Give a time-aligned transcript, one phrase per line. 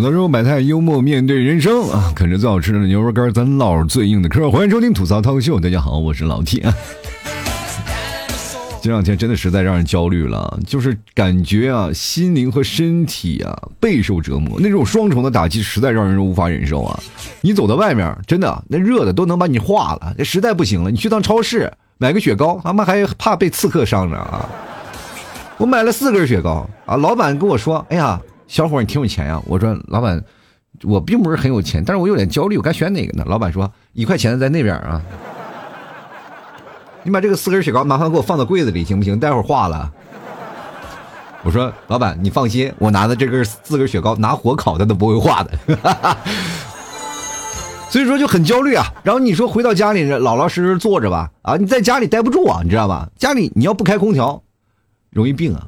[0.00, 4.50] 吐槽之后百态幽默面对人生啊，啃着最好吃的牛肉干，咱唠最硬的嗑。
[4.50, 6.74] 欢迎收听吐槽涛秀，大家好，我是老 T 啊。
[8.80, 16.98] 这两天真的实在让人焦虑了，就是感觉啊，心灵和身体啊备受折磨，那种双重的打击实在让人无法忍受啊！
[17.42, 24.48] 你走到外面，真的那热的都能把你化了，那实在不行了，你去趟超市买个雪糕，他妈还怕被刺客伤着啊！
[25.58, 28.18] 我买了四根雪糕啊，老板跟我说：“哎呀，
[28.50, 30.20] 小伙你挺有钱呀。”我说：“老板，
[30.82, 35.00] 我并不是很有钱，但是我有点焦虑，我该选哪个呢？”老板说：“一块钱的在那边啊。
[37.04, 39.18] ”你把这个四根雪糕麻烦给我放到柜子里行不行？
[39.20, 39.90] 待会儿化了。
[41.42, 45.52] 我说老板，你放心，我拿的这根四根雪糕拿火烤它都不会化的。
[47.88, 48.84] 所以说就很焦虑啊。
[49.02, 53.08] 然后你说回到家里老老实实坐着吧，啊，你在家里待不住啊，你知道吧？
[53.16, 54.42] 家里你要不开空调，
[55.10, 55.66] 容易病啊。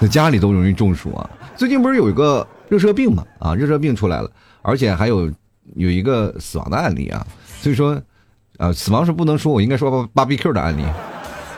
[0.00, 1.28] 在家里都容易中暑啊。
[1.56, 3.24] 最近不是有一个热射病嘛？
[3.38, 4.30] 啊，热射病出来了，
[4.62, 5.30] 而且还有
[5.76, 7.26] 有一个死亡的案例啊。
[7.60, 8.00] 所以说。
[8.58, 10.82] 啊，死亡是不能说，我应该说芭比 Q 的案例，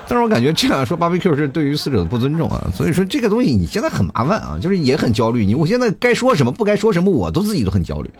[0.06, 8.10] 但是我感觉这样说芭比 Q 是对于死者的不尊重啊，所以说这个东西你现在很麻烦啊，就是也很焦虑，你我现在该说什么不该说什么，我都自己都很焦虑，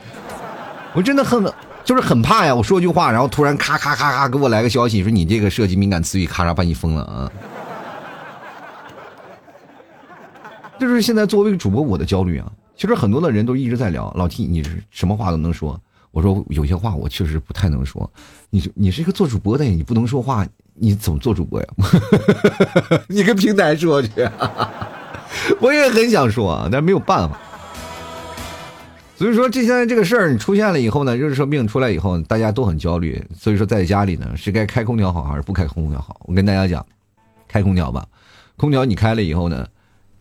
[0.95, 1.45] 我真的很
[1.85, 7.31] 就是很怕呀，我说句话，然后突然咔咔咔咔给我来个消息，说你这个涉及敏感词语，咔嚓把你封了啊，
[10.83, 15.81] 就是现在作为主播我的焦虑啊，其实很多的人都一直在聊老 T，你是什么话都能说。
[16.11, 18.11] 我说有些话我确实不太能说，
[18.51, 21.69] 你你是一个做主播的，你不能说话，你怎么做主播呀？
[23.07, 24.11] 你跟平台说去，
[25.63, 27.39] 我也很想说，但是没有办法。
[29.17, 33.25] 所以说，这现在这个事儿出现了以后呢，热射病出来以后，大家都很焦虑。
[33.39, 36.21] 所以说，在家里呢，是该开空调好还是不开空调好？
[36.25, 36.85] 我跟大家讲，
[37.47, 38.05] 开空调吧。
[38.57, 39.67] 空调你开了以后呢，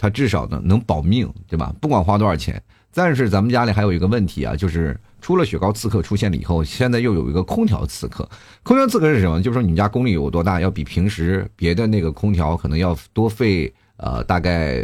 [0.02, 1.72] 它至少呢能保命，对吧？
[1.80, 2.60] 不管花多少钱。
[2.92, 8.28] 但是咱们家里还有一个问题啊，就是出了雪糕刺客出现了以后，现在又有一个空调刺客。
[8.64, 9.40] 空调刺客是什么？
[9.44, 14.84] 就是说你们家功率有多大，要比平时别的那个空调可能要多费呃大概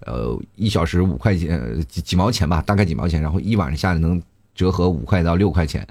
[0.00, 4.20] 呃一小时五块钱几几毛钱吧，大概几毛钱，然后一晚上下来能
[4.52, 5.86] 折合五块到六块钱。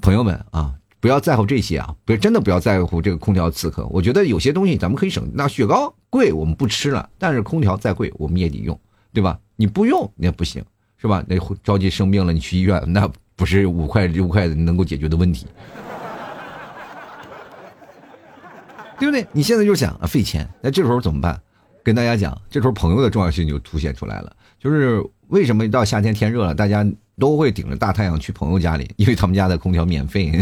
[0.00, 3.84] 朋友们啊，不要在乎这些啊，不要真的不要在乎这个空调刺客。
[3.88, 5.28] 我觉得有些东西咱们可以省。
[5.34, 8.78] 那雪糕贵我们不吃了，但是空调再贵我们也得用，
[9.12, 9.36] 对吧？
[9.56, 10.64] 你不用那不行。
[10.96, 11.22] 是吧？
[11.28, 15.46] 那着急生病了，你去医院，那不是五块六块能够解决的问题，
[18.98, 19.26] 对不对？
[19.32, 21.38] 你现在就想啊，费钱，那这时候怎么办？
[21.82, 24.34] 跟大家讲，这时候朋友的重要性就凸显出来了。
[24.58, 26.86] 就是为什么一到夏天天热了，大家
[27.18, 30.32] 都会顶着大太阳去朋友家里，因为他们家的空调免费，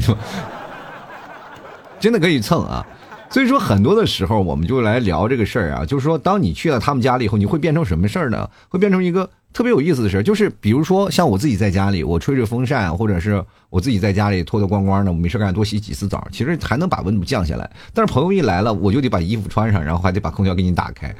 [1.99, 2.87] 真的可以蹭啊。
[3.32, 8.48] 所以说，很多的时候我们就来聊这个事儿啊，就是说，当你去了他们家里以后，你会变成什么事儿呢？
[8.69, 9.28] 会变成一个。
[9.54, 17.70] 特别有意思的事儿就是比如说像我自己在家里，我吹吹风扇，或者是我自己在家里脱脱光光的，我没事干多洗几次澡，其实还能把温度降下来。
[17.93, 21.14] 但是朋友一来了，我就得把衣服穿上，然后还得把空调给你打开。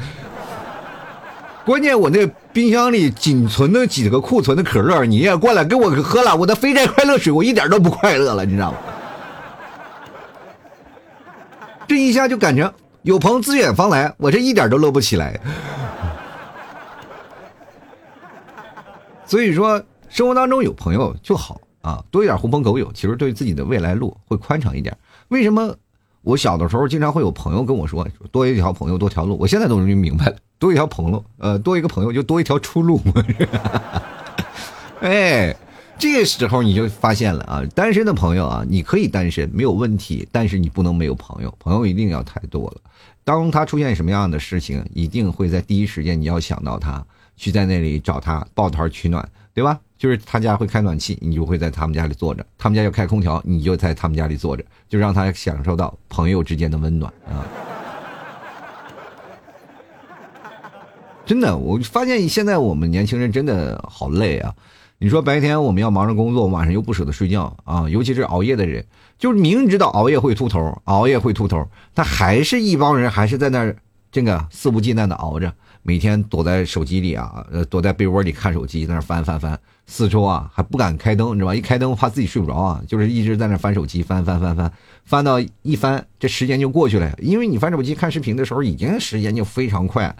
[1.65, 8.79] 关键我那冰箱里仅存的几个库存的可乐，你也过来给我喝了，我的肥宅快乐水，我一点都不快乐了，你知道吗？
[11.93, 12.73] 这一下就感觉
[13.03, 15.39] 有朋自远方来，我这一点都乐不起来。
[19.27, 24.97] 所以说，生活当中有朋友就好啊，多一点狐朋狗友，其实对自己的未来路会宽敞一点。
[25.29, 25.77] 为什么
[26.23, 29.37] 我小的时候经常会有朋友跟我说，多一条朋友多条路？
[29.39, 33.23] 我现在都终于明白了，多一条朋友，呃，多一个朋友就多一条出路嘛。
[35.01, 35.55] 哎，
[36.03, 42.81] 这个时候你就发现了啊，单身的朋友啊，你可以单身没有问题，但是你不能没有朋友，朋友一定要太多了。
[43.23, 47.01] 当他出现什么样的事情，一定会在第一时间你要想到他。
[47.37, 49.79] 去在那里找他抱团取暖，对吧？
[49.97, 57.47] 就是他家会开暖气，你就会在他们家里坐着；他们家要开空调，你就在他们家里坐着，就让他享受到朋友之间的温暖啊！
[61.25, 64.53] 真的，我发现现在我们年轻人真的好累啊！
[65.03, 67.89] 你说白天我们要忙着工作，晚上又不舍得睡觉啊！
[67.89, 68.87] 尤其是熬夜的人，
[69.19, 73.77] 就是明知道熬夜会秃头，熬夜会秃头，他还是一帮人，还是在那儿
[74.13, 75.53] 这个肆无忌惮的熬着。
[75.83, 81.55] 每天躲在手机里啊，呃，躲在被窝里看手机，在那翻翻翻，四周啊还不敢开灯，你知道吧？
[81.57, 84.73] 一开灯怕自己睡不着啊，就是一直在那翻手机，翻翻翻翻，
[85.05, 87.13] 翻到一翻，这时间就过去了。
[87.19, 90.15] 因为你翻手机看视频的时候，已经时间就非常快，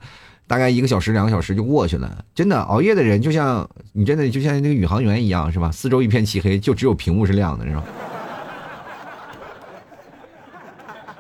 [0.47, 2.25] 大概一个小时、两个小时就过去了。
[2.35, 5.71] 真的，熬夜的人就像你真的就像那个宇航员一样，是吧？
[5.71, 7.85] 四周一片漆黑，就只有屏幕是亮的，是吧？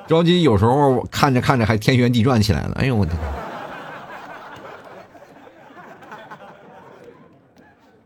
[0.07, 2.75] 着急，有时候看着看着还天旋地转起来了。
[2.75, 3.13] 哎呦我的！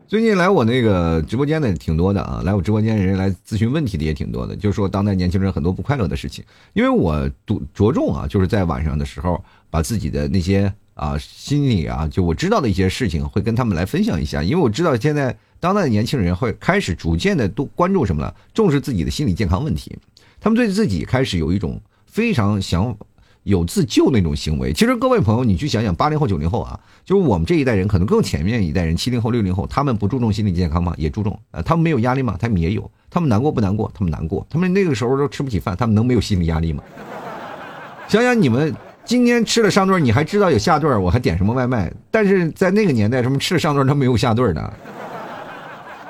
[0.07, 6.45] 最近来我那个直播间的挺多的啊，来我直播间的人来咨询问题的也挺多的，就是说当代年轻人很多不快乐的事情。
[6.75, 14.43] 因为我着着重啊，就是在晚上的时候把自己的那些啊心里啊，就我知道的一些事情会跟他们来分享一下。
[14.43, 19.97] 因为我知道现在当代的年轻人会开始逐渐的都关注什么了，重视自己的心理健康问题，
[20.41, 22.97] 他们对自己开始有一种非常想。
[23.47, 30.93] 有自救那种行为，其实各位朋友，你去想想，八零后、九零后啊，就是我们这一代人，可能更前面一代人，七零后、六零后，他们不注重心理健康吗？
[30.99, 31.39] 也注重。
[31.53, 32.37] 呃，他们没有压力吗？
[32.41, 32.91] 他们也有。
[33.09, 33.89] 他们难过不难过？
[33.95, 34.45] 他们难过。
[34.51, 36.83] 他们那个时候都吃不起饭，他们能没有心理压力吗？
[38.09, 38.75] 想想你们
[39.07, 41.91] 今天吃了上顿，你还知道有下顿，我还点什么外卖？
[42.11, 44.73] 但是在那个年代，什么吃了上顿，他没有下顿的，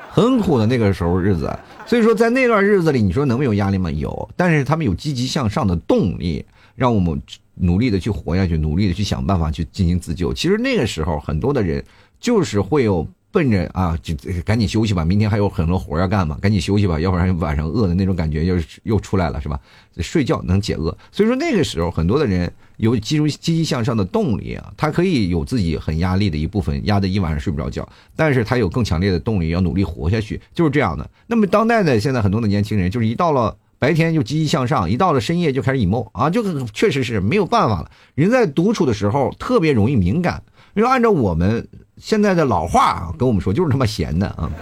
[0.09, 1.49] 很苦的那个时候日子。
[1.85, 3.89] 所以说，在那段日子里，你说能没有压力吗？
[3.91, 4.27] 有。
[4.35, 6.43] 但是他们有积极向上的动力。
[6.75, 7.19] 让我们
[7.55, 10.31] 努力的去活下去，努力的去想办法去进行自救。
[10.31, 11.83] 其实那个时候，很多的人
[12.19, 14.15] 就是会有奔着啊，就
[14.45, 19.59] 赶紧休息吧，明天还有很多活要干嘛，赶紧休息吧，要不然晚上饿的那种感觉又又出来了，是吧？
[19.99, 20.95] 睡觉能解饿。
[21.11, 31.09] 所以说那个时候，很多的人有积极积极向上的动力啊，他可以有自己很压力的一部分，压得一晚上睡不着觉，但是他有更强烈的动力要努力活下去，就是这样的。
[31.27, 33.55] 那么当代的现在很多的年轻人，就是一到了。
[33.79, 37.91] 白天就积极向上，一到了深夜就开始 emo 啊，就确实是没有办法了。
[38.15, 40.41] 人在独处的时候特别容易敏感，
[40.77, 44.49] 因为按照我们现在的老话跟我们说，就是他妈闲的啊。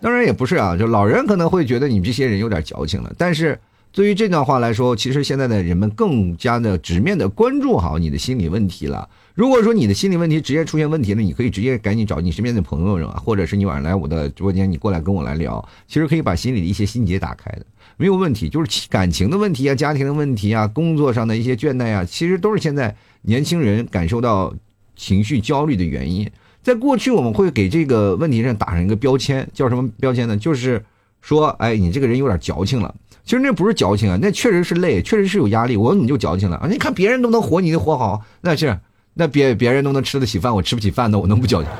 [0.00, 3.58] 当然也不是啊，就老人可能会觉得你们这些人有点矫情了，但是。
[3.94, 9.06] 对于这段话来说，其实现在的人们更加的直面的关注好你的心理问题了。
[9.34, 17.66] 如果说你的心理问题直接出现问题了，你可以直接赶紧找你身边的朋友啊，或者是你晚上来我的直播间，你过来跟我来聊，其实可以把心里的一些心结打开的，
[17.96, 18.48] 没有问题。
[18.48, 24.54] 就是感情的问题啊，家庭的问题啊，工作上的一些倦怠啊，其实都是现在年轻人感受到
[24.96, 26.30] 情绪焦虑的原因。
[26.62, 30.36] 在过去，我们会给这个问题上打上一个标签，叫什么标签呢？
[30.36, 30.84] 就是
[31.20, 32.94] 说，哎，你这个人有点矫情了。
[33.24, 35.76] 其实那不是矫情啊，那确实是累，确实是有压力。
[35.76, 36.68] 我怎么就矫情了啊？
[36.68, 38.78] 你看别人都能活，你能活好，那是
[39.14, 41.70] 那别别人都能吃得起饭，我吃不起饭，那我能不矫情？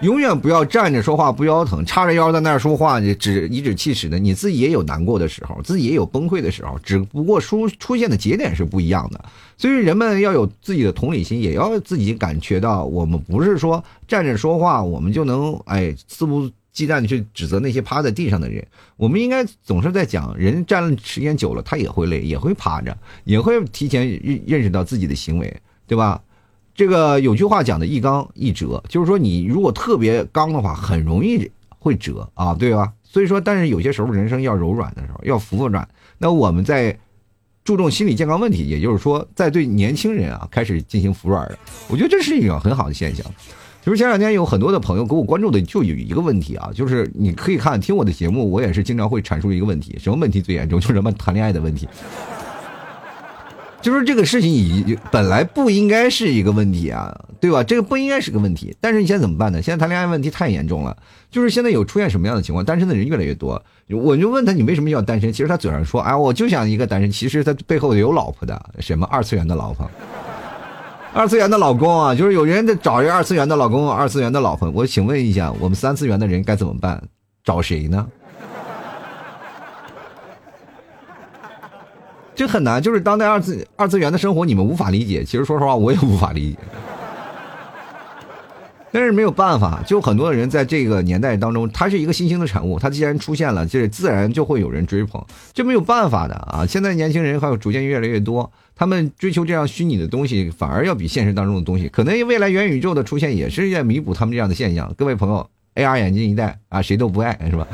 [0.00, 4.16] 永远不要站着说话不腰疼，叉着腰在那儿说话，你指颐指气使的。
[4.18, 9.24] 你自己也有难过的时候，自己也有崩溃的时候，只不过出出现的节点是不一样的。
[9.56, 16.48] 所以人们要有自己的同理心，也要自己感觉到，我们不是说站着说话，我们就能哎肆无。
[16.70, 18.64] 忌惮的去指责那些趴在地上的人，
[18.96, 25.52] 我们应该总是在讲，人站时间久了，他也会累，也会趴着，也会提前认认识到自己的行为，
[25.88, 26.22] 对吧？
[26.78, 32.92] 这个有句话讲的一刚一折，就是说你如果特别刚的话，很容易会折啊，对吧？
[33.02, 35.88] 所以说，但是有些时候人生要柔软的时候，要服服软。
[36.18, 36.96] 那我们在
[37.64, 41.58] 注重心理健康问题，也就是说，在对年轻人啊开始进行服软了，
[41.88, 43.26] 我觉得这是一种很好的现象。
[43.82, 50.78] 就是前两天有很多的朋友给我关注的，就有一个问题啊，就是你可以看听我的节目，我也是经常会阐述一个问题，什么问题最严重？
[50.80, 51.88] 就是什么谈恋爱的问题。
[53.80, 57.62] 就是这个事情已本来不应该是一个问题啊，对吧？
[57.62, 59.62] 这个不应该是个问题，但是你现在怎么办呢？
[59.62, 60.96] 现在谈恋爱问题太严重了，
[61.30, 62.64] 就是现在有出现什么样的情况？
[62.64, 65.32] 单身的人越来越多，我就问他你为什么要单身？
[65.32, 69.88] 其实他嘴上说，哎，我就想一个单身，其实他背后有老婆的，什么二次元的老婆。
[71.14, 74.70] 二次元的老公啊，就是有人在找一个二次元的老公、二次元的老婆。
[74.70, 77.02] 我请问一下，我们三次元的人该怎么办？
[77.44, 78.06] 找谁呢？
[82.38, 85.24] 这很难，就是当代二次二次元的生活，你们无法理解。
[85.24, 86.58] 其实说实话，我也无法理解。
[88.92, 95.20] 但是没有办法，就很多人在这个年代当中，它是一个新兴的产物，它既然出现了，这自然就会有人追捧，
[95.52, 96.64] 这没有办法的啊！
[96.64, 104.94] 现在年轻人还有逐渐越来越多，他们追求这样虚拟的东西，反而要比现实当中的东西，可能未来元宇宙的出现也是在弥补他们这样的现象。
[104.96, 107.66] 各位朋友，AR 眼镜一戴啊，谁都不爱是吧？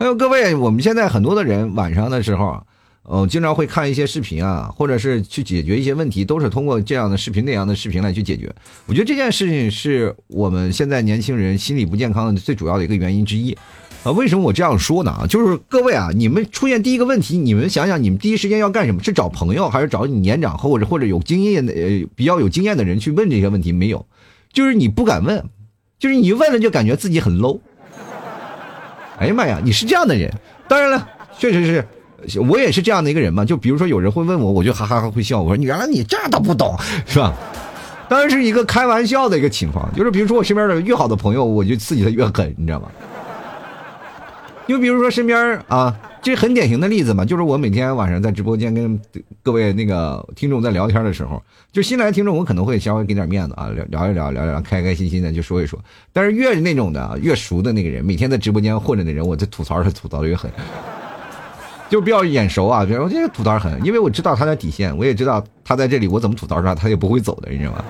[0.00, 2.58] 还有各位，我们现在很多的人晚上的时候。
[3.12, 8.50] 嗯，经常会看一些视频啊，或者是去解决一些问题，都是通过这样的视频那样的视频来去解决。
[8.86, 13.56] 我觉得这件事情是我们现在年轻人心理不健康的最主要的一个原因之一。
[14.04, 15.10] 啊，为什么我这样说呢？
[15.10, 19.02] 啊，就是各位啊，你们出现第一个问题，你们想想，你们第一时间要干什么？
[19.02, 23.72] 是找朋友，还是找你年长或者或者有经验的呃比较有经验的人去问这些问题？
[23.72, 24.06] 没有，
[24.52, 25.44] 就是你不敢问，
[25.98, 27.58] 就是你问了就感觉自己很 low。
[29.20, 30.32] 哎呀妈呀，你是这样的人。
[30.66, 31.08] 当然了，
[31.38, 31.86] 确实是。
[32.40, 35.40] 我也是这样的一个人嘛，就比如说有人会问我，我就哈哈哈会笑。
[35.40, 37.32] 我说你原来你这都不懂，是吧？
[38.08, 42.88] 当然是一个开玩笑的一个情况，就是比如说我身边的越好的朋友，我就刺激他越狠，你知道吗？
[44.70, 48.96] 就比如说身边啊，这很典型的例子嘛，就是我每天晚上在直播间跟
[49.42, 55.76] 各位那个听众在聊天的时候，就新来的听众，我可能会稍微给点面子啊，聊聊一聊，聊聊，开开心心的就说一说。
[56.12, 60.48] 但是越是那种的越熟的那个人，每天在直播间混着的人，我这吐槽他吐槽的越狠，
[61.88, 67.84] 就比较眼熟啊，比如我这个吐槽狠，因为我知道他的底线，我也知道他在这里我怎么吐槽他，他也不会走的，你知道吗？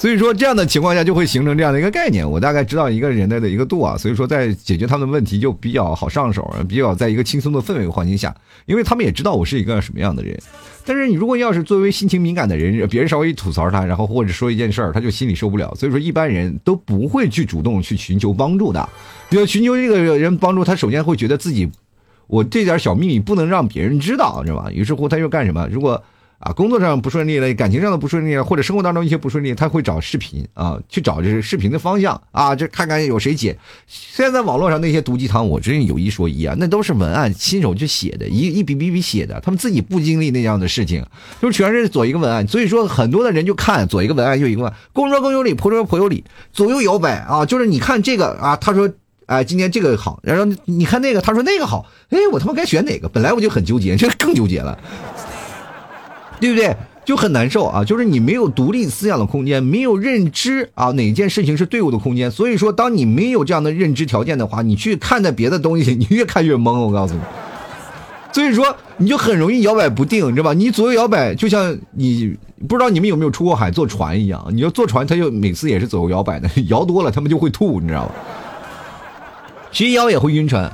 [0.00, 2.28] 所以说，这样的情况下就会形成这样的一个概念。
[2.28, 10.34] 我大概知道一个人的的一个度啊，所以说在解决他们的问题就比较好上手，比较在一个轻松的氛围环境下，因为他们也知道我是一个什么样的人。
[10.86, 15.70] 但是你如果要是作为心情敏感的人，别人稍微吐槽他，然后或者说一件事儿，他就心里受不了。
[15.74, 18.88] 所以说，一般人都不会去主动去寻求帮助的。
[19.28, 21.70] 要寻求这个人帮助，他首先会觉得自己，
[22.26, 24.70] 我这点小秘密不能让别人知道，知道吧？
[24.72, 25.68] 于是乎，他就干什么？
[25.70, 26.02] 如果
[26.40, 33.58] 啊，工作上不顺利了，感情上的不顺利了，或者生活当中一些不顺利，他会找视频啊，去找这是视频的方向啊，这看看有谁解。
[33.86, 41.04] 现在网络上那些毒鸡汤，我真有一说一啊，那都是文案亲手去写的，一一笔笔笔写的，他们自己不经历那样的事情，
[41.42, 42.48] 就全是左一个文案。
[42.48, 48.90] 所以说，很多的人就看左一个文案，右一个文案，公说公有理，婆说婆有理，左右摇摆啊，就是你看这个啊，他说
[49.26, 53.10] 哎，今天这个好，然后你看那个，他说那个好，哎，我他妈该选哪个？
[53.10, 54.78] 本来我就很纠结，这更纠结了。
[56.40, 56.74] 对不对？
[57.02, 57.82] 就很难受啊！
[57.82, 62.30] 就是你没有独立思想的空间，没有认知啊，哪件事情是对我的空间。
[62.30, 66.78] 所以说，当你没有这样的认知条件的话，你去看待别的东西，你越看越懵。
[66.78, 67.20] 我告诉你，
[68.32, 70.52] 所以说你就很容易摇摆不定，你知道吧？
[70.52, 72.36] 你左右摇摆，就像你
[72.68, 74.46] 不知道你们有没有出过海坐船一样。
[74.52, 78.14] 你要坐船，它就每次也是左右摇摆的，摇多了他们就会吐，你知道吧？
[79.72, 80.70] 其实摇也会晕船。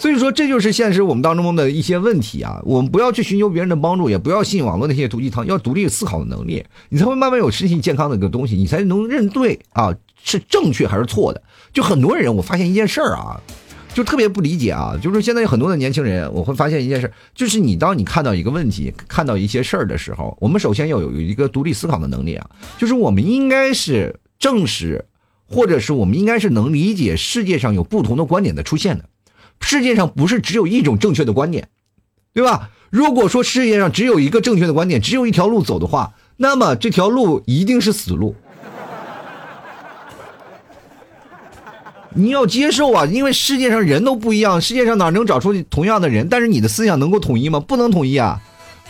[0.00, 2.58] 所以说，这就是现实我们当中的一些问题啊！
[2.64, 11.42] 我们不要去寻求别人的帮助，也不要信网络那些毒鸡汤，要独立思考的能力，你才会慢慢有身心健康的一个东西，你才能认对啊，是正确还是错的。
[11.70, 13.38] 就很多人，我发现一件事儿啊，
[13.92, 25.04] 就特别不理解啊，就是现在有很多的年轻人，我会发现一件事，就是你当你看到一个问题，看到一些事儿的时候，我们首先要有一个独立思考的能力啊，就是我们应该是正视，
[25.46, 29.04] 或者是我们应该是能理解世界上有不同的观点的出现的。
[29.60, 31.68] 世界上不是只有一种正确的观点，
[32.34, 32.70] 对吧？
[32.90, 38.34] 如果说世界上只有一个正确的观点，只有一条路走的话，那么这条路一定是死路。
[42.12, 46.28] 你要接受啊，因为世界上人都不一样，世界上哪能找出同样的人？
[46.28, 47.60] 但是你的思想能够统一吗？
[47.60, 48.40] 不能统一啊！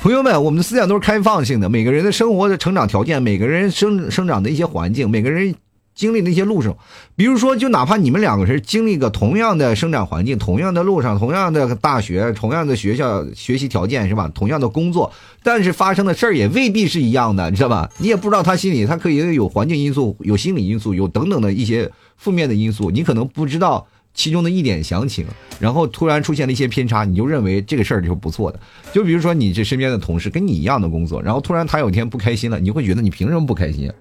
[0.00, 5.54] 朋友们，我们的思想都是开放性的，每个人的生活的成长条件，每个人生生长的一些环境，每个人。
[6.00, 6.74] 经历那些路上，
[7.14, 14.26] 比如说，就哪怕你们两个是经历个同样的生长环境、同样的路上、同样的大学、同样的学校学习条件，是吧？
[14.34, 17.90] 同样的工作，但是发生的事儿也未必是一样的，你知道吧？
[17.98, 25.26] 你也不知道他心里，他可以有环境因素、有心理因素、有等等的一些负面的因素，你可能不知道其中的一点详情，
[25.58, 28.58] 然后突然出现了一些偏差，你就认为这个事儿就是不错的。
[28.90, 33.92] 就比如说，你这身边的同事跟你一样的工作，然后突然他有一天不开心了，你会觉得你凭什么不开心？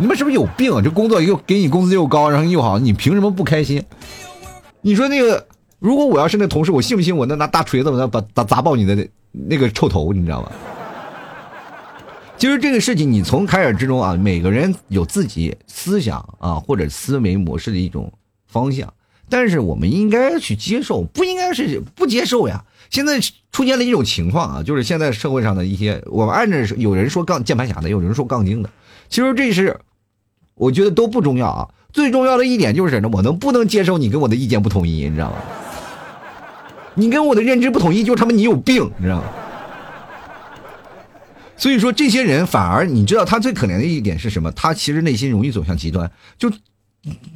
[0.00, 0.82] 你们是不是有病？
[0.82, 3.84] 这工作又给你工资又高，然后又好，你凭什么不开心？
[4.80, 5.46] 你说那个，
[5.78, 10.14] 如果我要是那同事，我信不信我能拿大锤子我能把砸砸爆你的那个臭头？
[10.14, 10.50] 你知道吗？
[12.38, 18.10] 其实这个事情，你从开始之中啊，每个人有自己思想啊或者思维模式的一种
[18.46, 18.90] 方向，
[19.28, 22.64] 但是我们应该去接受，不应该是不接受呀。
[22.88, 23.20] 现在
[23.52, 28.70] 出现了一种情况啊，就是现在社会上的一些，我们按着有人说杠键盘侠的，有人说杠精的，
[29.10, 29.78] 其实这是。
[30.60, 33.08] 我觉得都不重要啊，最重要的一点就是什么？
[33.14, 35.08] 我能不能接受你跟我的意见不统一？
[35.08, 35.36] 你知道吗？
[36.94, 39.24] 你跟我的认知不统一，就他妈你有病，你知道吗？
[41.56, 44.52] 所以说，这些人反而你知道他最可怜的一点是什么？
[44.52, 46.50] 他其实内心容易走向极端，就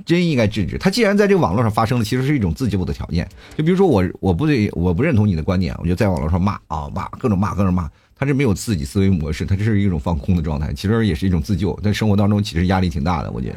[0.04, 0.90] 真应该制止他。
[0.90, 3.26] 既然在这个网络上发生了，其实是一种自救的条件。
[3.56, 7.88] 就比如说我，我不对，我不认同你的观点，我就在网络上骂啊骂，各种骂，各种骂。
[8.16, 11.78] 他是没有自己思维模式，他这是一种放空的状态，其实也是一种自救。
[11.82, 13.56] 在生活当中，其实压力挺大的，我觉得。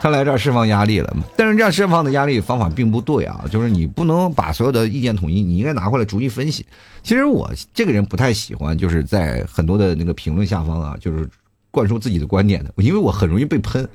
[0.00, 6.66] 他来这儿释放压力了，但是这样释放的压力方法并不对啊，就是你不能把所有的意见统一，你应该拿回来逐一分析。
[7.02, 11.26] 其实我这个人不太喜欢，就是在很多的那个评论下方啊，就是
[11.70, 13.88] 灌输自己的观点的，因为我很容易被喷。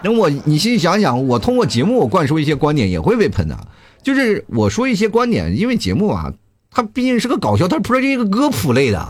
[0.00, 3.68] 那我你细想想，我通过节目灌输一些观点也会被喷的，
[4.00, 6.32] 就是我说一些观点，因为节目啊。
[6.76, 9.02] 它毕竟是个搞笑，它不是一个歌谱类的。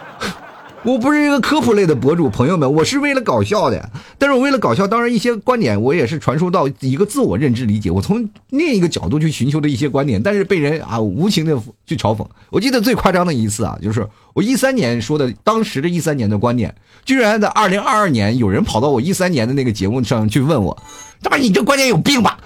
[0.84, 3.90] 我不是一个科普类的博主，朋友们，我是为了搞笑的。
[4.18, 12.26] 但是我为了搞笑，当然一些观点我也是传输到一个自我认知理解，我从另一个角度去寻求的一些观点，但是被人啊无情的去嘲讽。
[12.50, 16.74] 我记得最夸张的一次啊，就是我一三年说的，当时的一三年的观点，
[17.06, 20.76] 居然在二零二二年有人跑到我一三年的那个节目上去问我，
[21.22, 22.38] 他妈你这观点有病吧？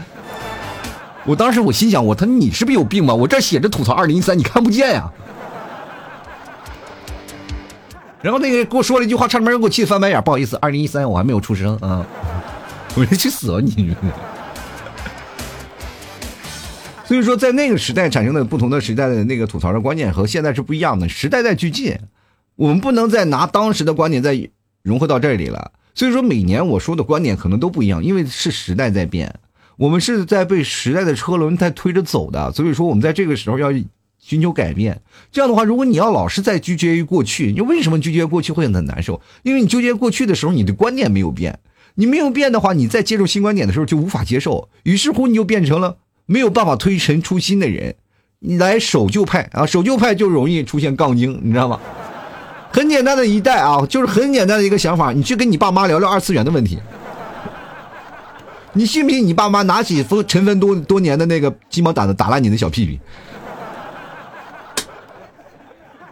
[1.30, 3.14] 我当时我心想，我他你是不是有病吧？
[3.14, 5.08] 我这写着吐槽二零一三，你看不见呀？
[8.20, 10.20] 然后那个给我说了一句话，差点给我气翻白眼。
[10.24, 12.04] 不好意思，二零一三我还没有出生啊！
[12.96, 13.94] 我说去死吧你！
[17.06, 21.96] 所以说，在那个时代产生的不同的时代的那个吐槽的观念和现在是不一样的，时代在俱进，
[22.56, 24.50] 我们不能再拿当时的观点再
[24.82, 25.70] 融合到这里了。
[25.94, 29.32] 所以说，每年我说的观点可能都不一样，因为是时代在变，
[29.80, 32.52] 我们是在被时代的车轮在推着走的。
[32.52, 33.72] 所以说，我们在这个时候要。
[34.22, 35.00] 寻求改变，
[35.32, 39.18] 这样的话，如果你要老是在纠结于过去，你为什么纠结过去会很难受？
[39.42, 41.58] 因为你纠结过去的时候，你的观念没有变，
[41.94, 45.96] 你没有变的话，你在接受新观点的时候就无法接受，于是乎你就变成了
[46.26, 47.94] 没有办法推陈出新的人，
[48.40, 51.80] 你来守旧派啊，守旧派就容易出现杠精，你知道吗？
[52.70, 56.78] 很简单的一代啊，就是很简单的一个想法，你去跟你爸妈聊聊二次元的问题，
[58.72, 63.00] 你信不信你爸妈拿起分尘封多多年的那个鸡毛掸子打烂你的小屁屁？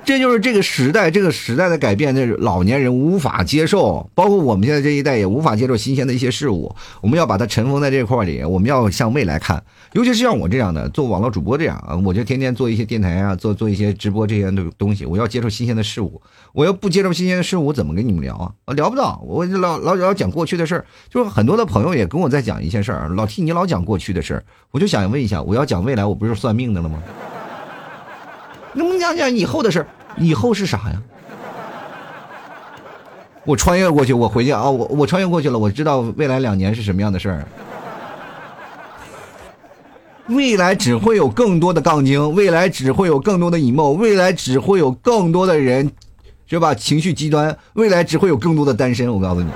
[0.08, 6.74] 这就是这个时代，这个时代的改变，这老年人无法接受，包括我们现在这一代也无法接受新鲜的一些事物。
[7.02, 9.62] 我们要把它尘封在这块里，我们要向未来看。
[9.92, 15.04] 尤其是像我这样的做网络主播这样啊，我就天天做一些电台啊，做做一些直播这些的东西。
[15.04, 16.22] 我要接受新鲜的事物，
[16.54, 18.50] 我要不接受新鲜的事物，我怎么跟你们聊啊？
[18.64, 20.86] 我聊不到，我老老老讲过去的事儿。
[21.10, 26.98] 就是很多的朋友也跟我在讲一些事儿，老替你老讲过去的事儿，我就想问一下，我要讲未来，我不是算命的了吗？
[28.72, 29.86] 能不能讲讲以后的事儿？
[30.18, 31.02] 以后是啥呀？
[33.44, 34.68] 我穿越过去，我回去啊！
[34.68, 37.46] 我我穿越过去了，我知道未来两年是什么样的事儿。
[40.26, 45.90] 未来只会有更多的杠精，未来只会有更多的 emo，未来只会有更多的人，
[46.46, 46.74] 是吧？
[46.74, 49.10] 情绪极端，未来只会有更多的单身。
[49.10, 49.50] 我告诉你，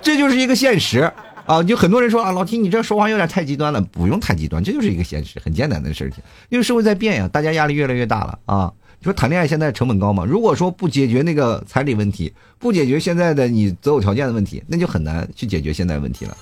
[0.00, 1.12] 这就是一个现实。
[1.44, 6.24] 啊，就很多人说啊，老提你这说话有点太极端了，不用太极端，这就是一个现实，很艰难的事情。
[6.48, 8.72] 因为社会在变呀，大家压力越来越大了啊。
[9.04, 10.24] 你说谈恋爱现在成本高吗？
[10.24, 16.34] 如果说不解决那个彩礼问题，不解决现在的你择偶条件的问题，那就很难去解决现在问题了。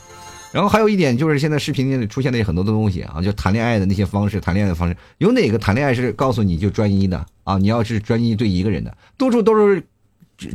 [0.53, 7.59] 然后还有一点就是，现在视频里出现的很多的东西啊，就谈恋爱的那些方式，谈恋爱的方式，有哪个谈恋爱是告诉你就专一的啊？
[7.59, 9.85] 你要是专一对一个人的，多数都是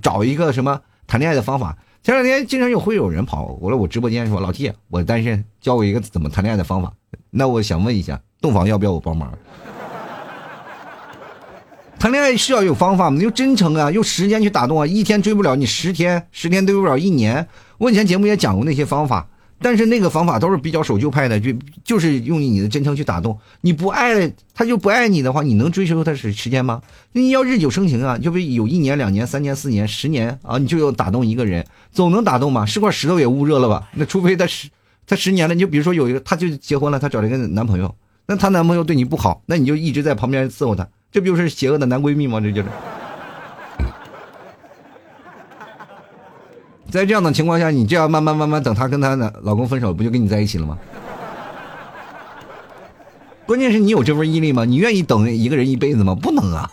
[0.02, 1.78] 找一个什么谈恋爱的方法。
[2.04, 6.94] 前两天经常有会有人跑过来我直播间说：“老 T，我单身，教我一个怎么谈恋爱的方法。”
[7.32, 9.38] 那我想问一下，洞房要不要我帮忙？
[12.00, 13.20] 谈恋爱是要有方法吗？
[13.20, 17.48] 用真诚啊，用时间去打动啊，一天追不了你十天，十天追不了一年。
[17.80, 19.28] 我以前节目也讲过那些方法。
[19.60, 21.52] 但是那个方法都是比较守旧派的，就
[21.84, 23.36] 就是用你的真诚去打动。
[23.62, 26.80] 你不爱他，就不爱你的话，你能追求他时时间吗？
[27.14, 32.68] 你要日久生情啊，就比有一年、两年、三年、四年、十年啊，你就要打动一个人，总能打动吗？
[32.68, 33.90] 是块石头也捂热了吧？
[33.96, 34.70] 那除非他十
[35.08, 37.96] 他十年了，你就比如说有一个，他就结婚了，他找了一个男朋友，
[38.28, 42.40] 那他男朋友对你不好，那你就一直在旁边伺候他，这不就是邪恶的男闺蜜吗？
[42.40, 42.68] 这就是。
[46.90, 50.78] 在这样的情况下，你这样慢慢慢慢等她跟她的老公分手，不就跟你在一起了吗？
[53.46, 54.66] 关键是你有这份毅力吗？
[54.66, 56.16] 你愿意等一个人一辈子吗？
[56.16, 56.70] 不能啊！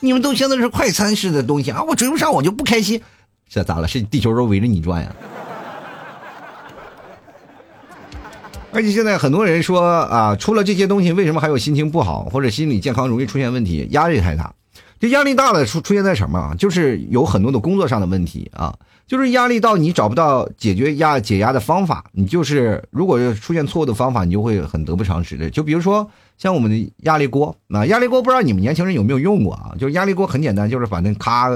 [0.00, 1.82] 你们都现在是快餐式的东西啊！
[1.82, 3.00] 我追不上我就不开心，
[3.48, 3.88] 这咋了？
[3.88, 5.14] 是地球都围着你转呀？
[8.74, 13.86] 而且现在很多人说啊，除了这些东西，为什么还有心情不好或者心理健康容易出现问题？
[13.92, 14.52] 压力太大。
[14.98, 16.54] 这压力大了出出现在什么啊？
[16.58, 18.74] 就是有很多的工作上的问题啊。
[19.06, 25.50] 就是压力到你找不到解决压解压的方法，你就是如果出现错误的方法，你就会很得不偿失的。
[25.50, 29.72] 就比如说像我们的压力锅，那压力锅不知道你们年轻人有没有用过啊？
[29.78, 31.50] 就是压力锅很简单，就是反正咔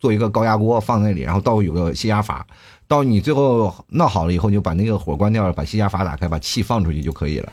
[0.00, 2.46] 做一个高压锅放在那里，然后到有个泄压阀，
[2.86, 7.52] 到你最后闹好了以后，你就把那个火关掉了，把泄压阀打开，把气放出去就可以了。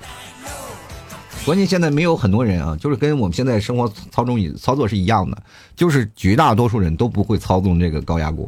[1.46, 5.42] 关键现在没有很多人啊，就是跟我们现在生活操纵操作是一样的，
[5.76, 8.48] 就是绝大多数人都不会操纵这个高压锅。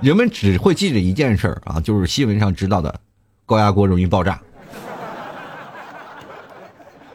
[0.00, 3.00] 人们只会记着一件事儿啊，就是新闻上知道的，
[3.46, 4.42] 高压锅容易爆炸，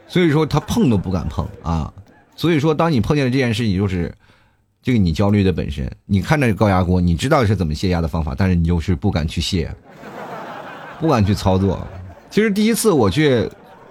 [0.08, 1.94] 所以说他碰都不敢碰啊。
[2.36, 4.16] 所以说，当你碰见了这件事情，就是
[4.88, 5.86] 这个你焦虑的本身。
[6.06, 9.70] 你看着高压锅，你知道是怎么泄压的方法，但是你就是不敢去泄，
[11.02, 11.86] 不敢去操作。
[12.30, 13.46] 其实第一次我去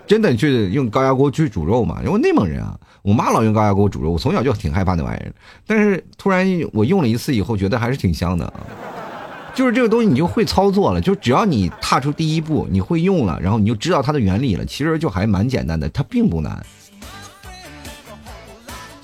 [0.07, 2.01] 真的去用高压锅去煮肉嘛？
[2.03, 5.31] 因为内蒙人啊，我妈老用高压锅煮肉，我从小就挺害怕那玩意儿。
[5.67, 8.55] 但是突然我用了一次以后，觉得还是挺香的啊。
[9.55, 11.01] 就是这个东西，你就会操作了。
[11.03, 14.65] 就只要你踏出第一步，你会用了，然后你就知道它的原理了。
[14.65, 16.65] 其实就还蛮简单的，它并不难。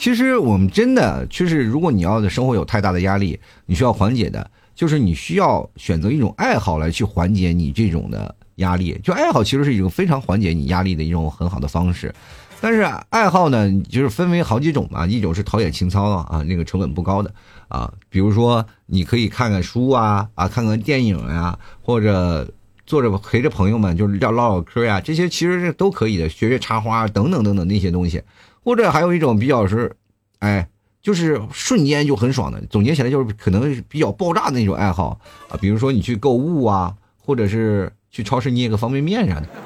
[0.03, 8.99] 其实我们真的就是，如果你要的生活有太大的压力，你需要缓解的，就是你需要选择一种爱好来去缓解你这种的压力。
[9.05, 12.13] 就爱好其实是一种非常缓解你压力的一种很好的方式。
[12.61, 17.33] 但是爱好呢，就是分为好几种嘛，一种是陶冶情操啊，那个成本不高的。
[17.69, 22.51] 啊，比如说你可以看看书啊，啊，看看电影呀，或者
[22.85, 28.21] 坐着陪着朋友们就是聊唠唠嗑呀，这些其实是都可以的，学学插花等等等等那些东西，
[28.65, 29.95] 或者还有一种比较是，
[30.39, 30.69] 哎，
[31.01, 36.95] 就是瞬间就很爽的，总结起来就是可能比较爆炸的那种爱好啊，比如说你去购物啊，
[37.25, 39.47] 或者是去超市捏个方便面啥的。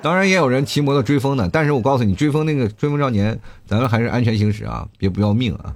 [0.00, 3.36] 当然也有人骑摩托追风的，但是我告诉你，追风那个追风少年，
[3.66, 5.74] 咱们还是安全行驶啊，别不要命啊。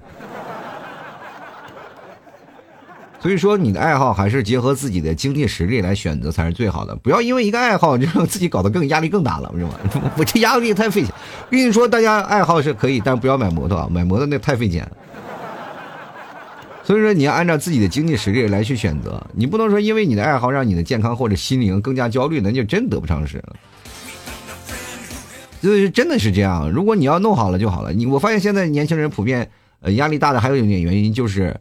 [3.23, 10.11] 所以说，你的爱好还是结合自己的经济实力来选择才是最好的，不要因为一个爱好就让自己搞得更压力更大了，是吧？
[10.19, 11.13] 我这压力太费钱。
[11.49, 14.85] 跟你说，大家爱好是可以，但不要买摩托啊，买摩托那太费钱。
[16.83, 23.55] 所以说，你要按照自己的经济实力来去选择，你不能说因为你的爱好让你的健康或者心灵更加焦虑，那就真得不偿失了。
[25.61, 27.93] 就真的是这样，如果你要弄好了就好了。
[27.93, 31.55] 你我发现现在年轻人普遍呃压力大的还有一点原因就是，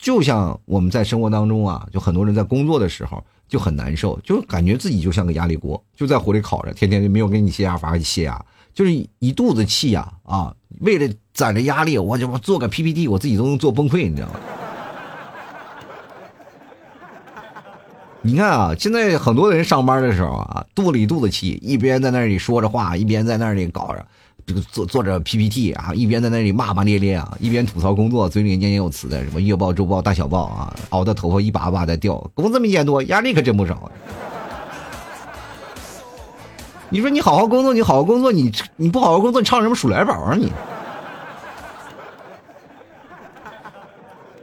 [0.00, 10.54] 就像我们在生活当中啊，就很多人在工作的时候就很难受，就感觉自己就像个压力锅，就在火里烤着，天天就没有给你泄压阀泄压，就是一肚子气呀啊！
[10.80, 14.34] 为了攒着压力，我就做个 PPT，我自己都能做崩溃，你知道吗？
[18.22, 24.06] 你看啊，现在很多人上班的时候啊，肚里肚子气，一边在那里说着话，一边在那里搞着
[24.50, 33.88] 这个做做着 PPT 啊，一边在那里骂骂咧咧啊，一边吐槽工作，嘴里念念有词的，什么月报、周报、大小报啊，熬的头发一把把的掉，工资没见多，压力可真不少。
[36.88, 40.50] 你说你好好工作，你好好工作，你你不好好工作，你唱什么鼠来宝啊你？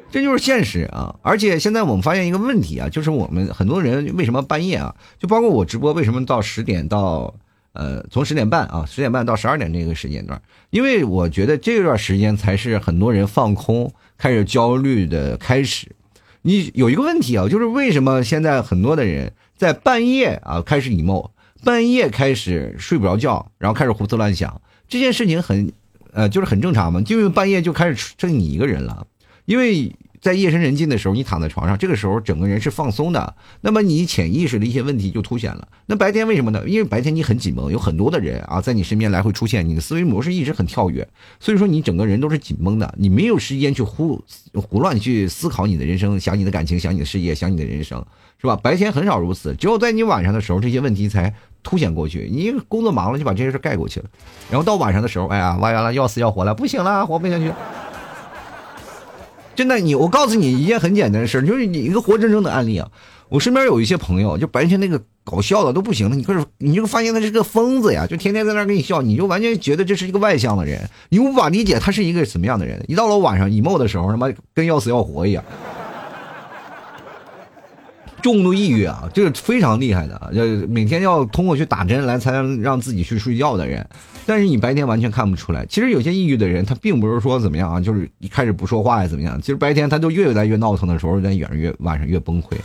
[0.10, 1.14] 这就是现实啊！
[1.22, 7.36] 而且现在我们发现一个问题啊，就是我们很多人为什么半夜啊，就包括我直播，为什么到十点到
[7.78, 10.42] 呃，从十点半啊，十点半到十二点这个时间段？
[10.72, 15.96] 因为我觉得这段时间才是很多人放空、开始焦虑的开始。
[16.42, 21.30] 你有一个问题啊，就是为什么现在很多的人在半夜啊开始 emo，
[21.64, 24.60] 半夜开始睡不着觉，然后开始胡思乱想？
[24.90, 25.72] 这件事情很
[26.14, 29.06] 呃，就是很正常嘛，就因为半夜就开始剩你一个人了，
[29.46, 29.96] 因为。
[30.20, 35.68] 在夜深人静的时候，你躺在床上，这个时候整个人是放松的，那么你潜意识的一些问题就凸显了。
[35.86, 36.64] 那白天为什么呢？
[36.68, 41.08] 因为白天你很紧绷，有很多的人啊在你身边来回出现，你的思维模式一直很跳跃，
[41.40, 44.22] 所以说你整个人都是紧绷的，你没有时间去胡
[44.54, 48.04] 胡乱去思考你的人生，想你的感情，想你的事业，想你的人生，
[48.42, 48.56] 是吧？
[48.56, 52.28] 白天很少如此，只有在你晚上的时候，这些问题才凸显过去。
[52.32, 54.08] 你工作忙了就把这些事盖过去了，
[54.50, 57.52] 然后到晚上的时候，哎呀，完了要死要活了，不行了，活不下去。
[59.58, 62.88] 真的，你我告诉你一件很简单的事就是你一个活生生的案例啊。
[63.30, 72.82] 我身边有一些朋友，就白天那个搞笑的都不行了，你可是你就发现他是个疯子呀，就天天在那儿给你笑，你就完全觉得这是一个外向的人，你无法理解他是一个什么样的人。
[72.88, 75.44] 一到了晚上 emo 的时候，他妈跟要死要活一样。
[78.22, 83.88] 重度抑郁啊，这个非常厉害的，就每天要通过去打针来才能让自己去睡觉的人，
[84.26, 85.66] 但是你白天完全看不出来。
[85.68, 92.58] 其实有些抑郁的人，他并不是说怎么样啊，就是一开始不说话呀怎么样，其实白天他就越来越闹腾的时候，在越越晚上越崩溃。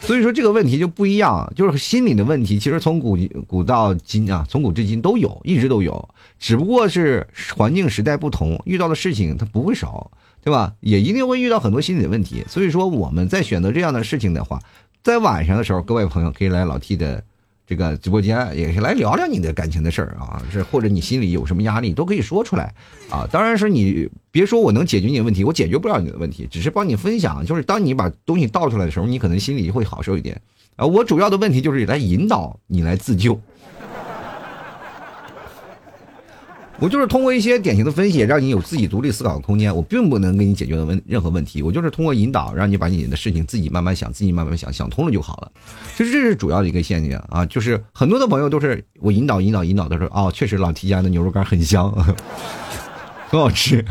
[0.00, 6.08] 所以说这个问题就不一样，就是心理的问题，其实从古古到今啊，从古至今都有，一直都有，
[6.40, 7.24] 只不过是
[7.56, 10.10] 环境时代不同，遇到的事情它不会少。
[10.42, 10.74] 对吧？
[10.80, 14.60] 也一定会遇到很多心理的问题，所以说我们在选择这样的事情的话，
[15.02, 17.22] 在晚上的时候，各位朋友可以来老 T 的
[17.64, 22.74] 这个直播间，也是来聊聊你的感情的事儿啊，是或者你心里有什么压力都可以说出来
[23.08, 23.26] 啊。
[23.30, 27.46] 当然是你别说我能解决你的问题，我解决不了你的问题，只是帮你分享。
[27.46, 30.40] 就是当你把东西倒出来的时候，你可能心里会好受一点
[30.76, 30.84] 啊。
[30.84, 33.40] 我主要的问题就是来引导你来自救。
[36.82, 39.72] 我就是通过一些典型的分析，让你有自己独立思考的空间。
[39.72, 45.52] 我并不能给你解决的问任何问题，我就是通过引导，让你把你的事情自己慢慢想，自己慢慢想，想通了就好了。
[45.96, 51.88] 其实这是主要的一个陷阱啊，就是很多的朋友都是我引导、引导、引导的时候，哦，确实老提家的牛肉干很香，
[53.30, 53.84] 很好吃。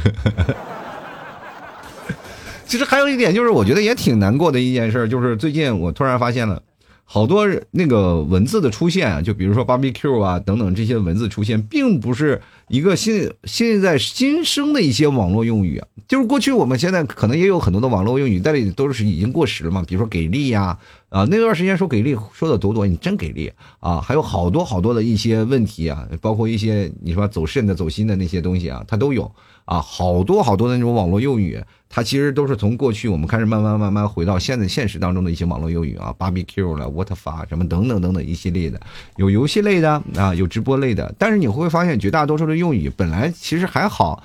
[2.67, 6.61] 其实还有一点就是，我觉得也挺难过的一件事，就是最近我突然发现了，
[7.03, 19.83] 好多那个文字的出现啊，就比如说 barbecue 啊等等这些文字出现，并不是一个现现在新生的一些网络用语，就是过去我们现在可能也有很多的网络用语，但是都是已经过时了嘛。
[19.85, 20.77] 比如说给力呀，
[21.09, 29.29] 啊那段时间说给力说的多多，你真给力啊，还有好多好多的一些问题啊，包括一些你说走肾的、走心的那些东西啊，它都有
[29.65, 31.61] 啊，好多好多的那种网络用语。
[31.93, 38.79] 它其实都是从过去我们开始慢慢慢慢回到现在现实当中的一些网络用语啊，barbecue 了，what f u c 什么等等等等一系列的，
[39.17, 44.23] 有游戏类的啊，有直播类的，但是你会发现绝大多数的用语本来其实还好，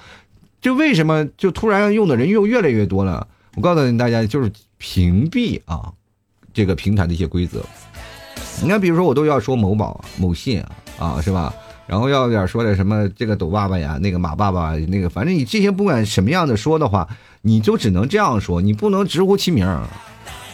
[0.60, 3.26] 就为什么就突然用的人又越来越多了？
[3.56, 5.92] 我告诉你大家，就是屏蔽啊
[6.54, 7.64] 这个平台的一些规则。
[8.62, 10.62] 你看，比如说我都要说某宝、某信
[11.00, 11.52] 啊，是吧？
[11.86, 17.06] 然后要点说点什么这个抖爸爸呀，那个马爸爸，那个反正你这些不管什么样的说的话，
[17.42, 19.64] 你就只能这样说，你不能直呼其名，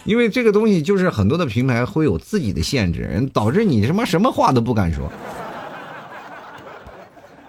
[0.05, 5.11] 因为这个东西就是很多的平台会有自己的限制，导致你什么什么话都不敢说。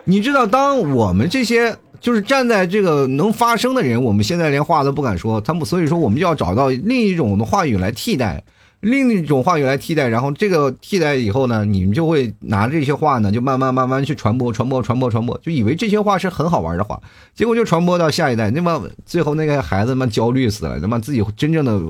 [0.06, 8.44] 你知道，当我们这些就是站在这个能发声的人，我们现在连话都不敢说，他们所以说我们就要找到另一种的话语来替代。
[8.84, 17.00] 另一种话语来替代，然后这个替代以后呢，你们就会拿这些话呢，就慢慢慢慢去传播，传播，传播，传播，就以为这些话是很好玩的话，
[17.34, 21.82] 结果就传播到下一代，那么最后那个孩子们焦虑死了，他妈自己真正的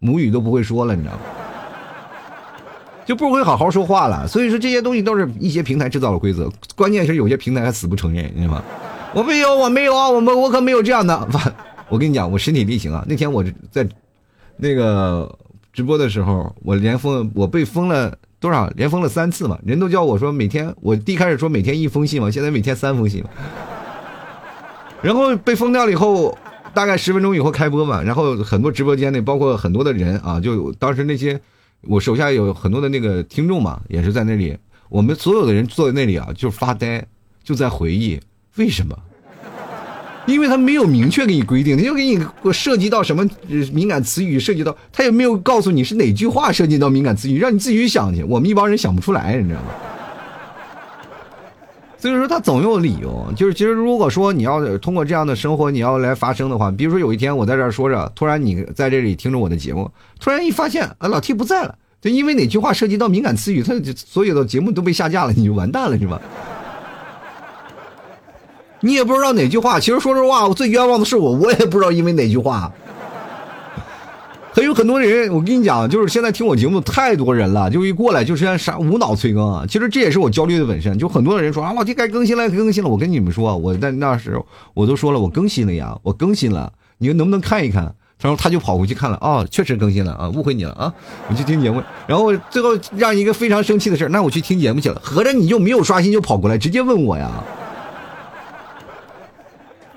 [0.00, 1.20] 母语都不会说了，你知道吗？
[3.06, 4.26] 就不会好好说话了。
[4.26, 8.64] 所以说这些东西都是一些平台制造的规则，关键是有些平台还死不承认，你知道吗？
[9.14, 11.28] 我没有，我没有啊，我们我可没有这样的。
[11.88, 13.88] 我跟你讲，我身体力行啊，那天我在
[14.56, 15.32] 那个。
[15.72, 18.68] 直播的时候，我连封，我被封了多少？
[18.76, 19.58] 连封了三次嘛。
[19.64, 23.24] 人都叫我说每天，我第一开始说每天一封信嘛，现在每天三封信。
[25.02, 26.36] 然后被封掉了以后，
[26.74, 28.02] 大概十分钟以后开播嘛。
[28.02, 31.40] 然后很多直播间内，包括很多的人啊，就当时那些
[31.82, 34.56] 我手下有很多的那个听众嘛，也是在那里。
[34.88, 37.06] 我们所有的人坐在那里啊，就发呆，
[37.44, 38.20] 就在回忆
[38.56, 38.98] 为什么。
[40.30, 42.18] 因为他没有明确给你规定，他就给你
[42.52, 43.28] 涉及到什么
[43.72, 48.22] 敏感词语，涉及到他也没有告诉你是哪句话涉及到敏感词语，让你自己去想去。
[48.22, 49.68] 我们一帮人想不出来，你知道吗？
[51.98, 53.30] 所以说他总有理由。
[53.36, 66.18] 就是其实如果说你要通过这样的生活，你要来发声的话，比如说有一天我在这儿说着，突然你在这里听着我的节目，突然一发现啊老 T 不在了，就因为哪句话涉及到敏感词语，他所有的节目都被下架了，你就完蛋了，是吧？
[68.80, 72.72] 你也不知道哪句话，其实说实话，我最冤枉的是我，我也不知道因为哪句话。
[74.52, 79.64] 还有很多人，我跟你讲，就是现在听我节目太多人了，就一过来就是啥无脑催更啊。
[79.68, 82.90] 其实这也是我焦虑的本身，就很多人说啊，老弟该更新了，更新了。
[82.90, 87.94] 我跟你们说，我在那时候我都说了，我更新了呀，我更新了，你们能不能看一看？
[88.20, 90.92] 然后他就跑回去看了，哦，确实更新了啊，误会你了啊，
[91.28, 91.80] 我去听节目。
[92.06, 97.30] 然后最后让一个非常生气的事那我去听节目去了，合着你就没有刷新就跑过来直接问我呀？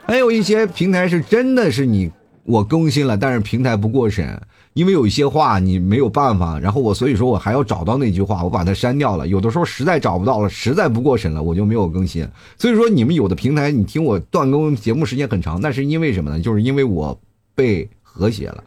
[0.06, 2.12] 还有一些平台是真的是你
[2.44, 4.40] 我更新了，但是平台不过审，
[4.74, 9.26] 因为有一些话你没有办法，然后我所以说我还要找到那句话，我把它删掉了。
[9.28, 12.28] 有的时候实在找不到了，实在不过审了，我就没有更新。
[12.58, 16.40] 所以说你们有的平台你听我断更节目时间很长，那是因为什么呢？
[16.40, 17.18] 就是因为我
[17.56, 18.64] 被和谐了，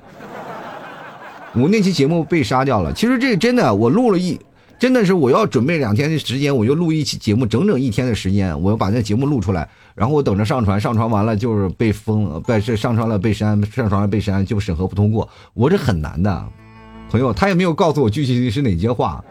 [1.54, 2.92] 我那期节目被杀掉了。
[2.94, 4.38] 其实这真的我录了一。
[4.78, 16.46] 真的是我要准备两天的时间，我就录一期节目，整整一天的时间，我要把那节目录出来，然后我等着上传，上传完了就是被封了，被是上传了被删，上传了被删，就审核不通过，我这很难的，
[17.10, 19.24] 朋友，他也没有告诉我具体是哪些话，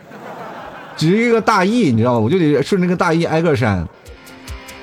[0.97, 2.19] 只是一个大意，你知道吗？
[2.19, 3.88] 我就得顺着那个大意挨个删。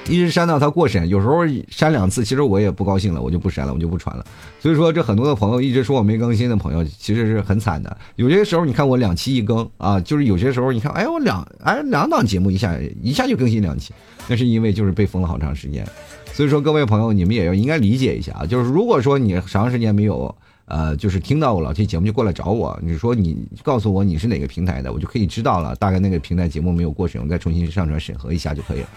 [0.08, 4.24] 一直删到他过审，有时候删两次，其实我也不高兴了，我就不删了，我就不传了。
[4.60, 7.96] 所以说，这很多的朋友一直说我没更新的朋友，其实是很惨的。
[8.16, 13.92] 有些时候你看我两期一更啊，就是有些时候你看，哎，我两哎两档节目一下一下就更新两期，
[14.28, 15.86] 那是因为就是被封了好长时间。
[16.32, 20.34] 所以说，各位朋友，你们也要应该理解一下啊，就是如果说你长时间没有
[20.64, 28.88] 呃，就是听到我老 T 节目就过来找我，你说你告诉我你是哪个平台的，我就可以知道了，大概那个平台节目没有过审，我再重新上传审核一下就可以了。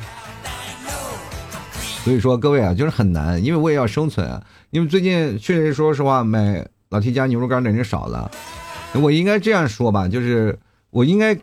[2.05, 4.39] 所以说各位啊，就是很难，因为我也要生存啊。
[4.69, 8.29] 因为最近确实说实话，买老 T 家牛肉干的人少了。
[8.93, 10.55] 我应该这样说吧，就是
[10.91, 11.35] 我应该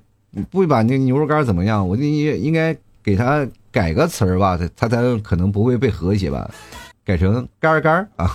[0.51, 6.49] 不把那牛肉干怎么样，我应应该给他改个词儿吧，他他才可能不会被和谐吧，
[7.05, 8.31] 改成干干啊，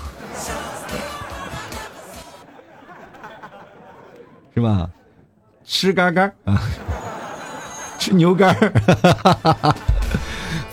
[4.54, 4.90] 是吧？
[5.64, 6.62] 吃干干啊，
[7.98, 8.54] 吃牛干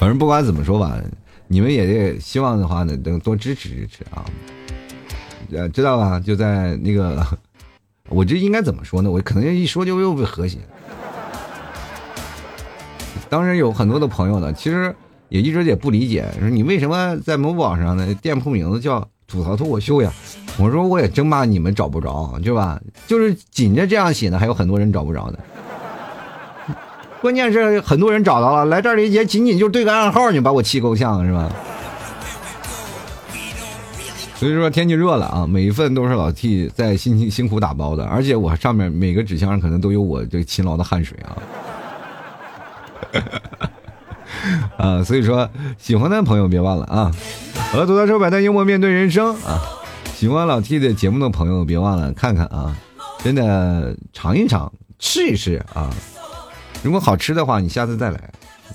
[0.01, 0.99] 反正不管怎么说吧。
[1.47, 4.25] 你们也得希望的话呢，能多支持支持啊，
[5.53, 6.19] 呃，知道吧？
[6.19, 7.25] 就在那个
[8.09, 9.11] 我这应该怎么说呢？
[9.11, 10.59] 我可能一说就又被和谐。
[13.29, 14.95] 当时有很多的朋友呢，其实
[15.29, 20.13] 也一直也不理解，说你为什么在某宝上呢店铺名字叫吐槽脱口秀呀？
[20.59, 22.81] 我说我也真怕你们找不着，对吧？
[23.07, 25.39] 就是紧着这样写的，还有很多人找不着的。
[27.25, 31.51] 关键是很多人找到了，来这里也仅仅就对个暗号，你把我气够呛是吧？
[34.37, 41.33] 所以说天气热了啊，每一份都是老 T 在辛辛辛苦打包的，而且我上面每个纸箱上可能都有我这勤劳的汗水啊。
[44.77, 47.11] 啊，所以说喜欢的朋友别忘了啊！
[47.73, 49.63] 好了，吐槽车百态幽默面对人生啊！
[50.15, 52.77] 喜欢老 T 的节目的朋友别忘了看看啊！
[53.25, 55.89] 真的尝一尝，试一试啊！
[56.85, 58.31] 如果好吃的话，你下次再来，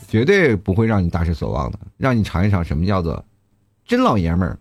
[0.08, 3.24] 绝对不会让你大失所望的，让你尝一尝什么叫做
[3.86, 4.58] 真老爷们儿。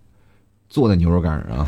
[0.68, 1.66] 做的牛肉干啊，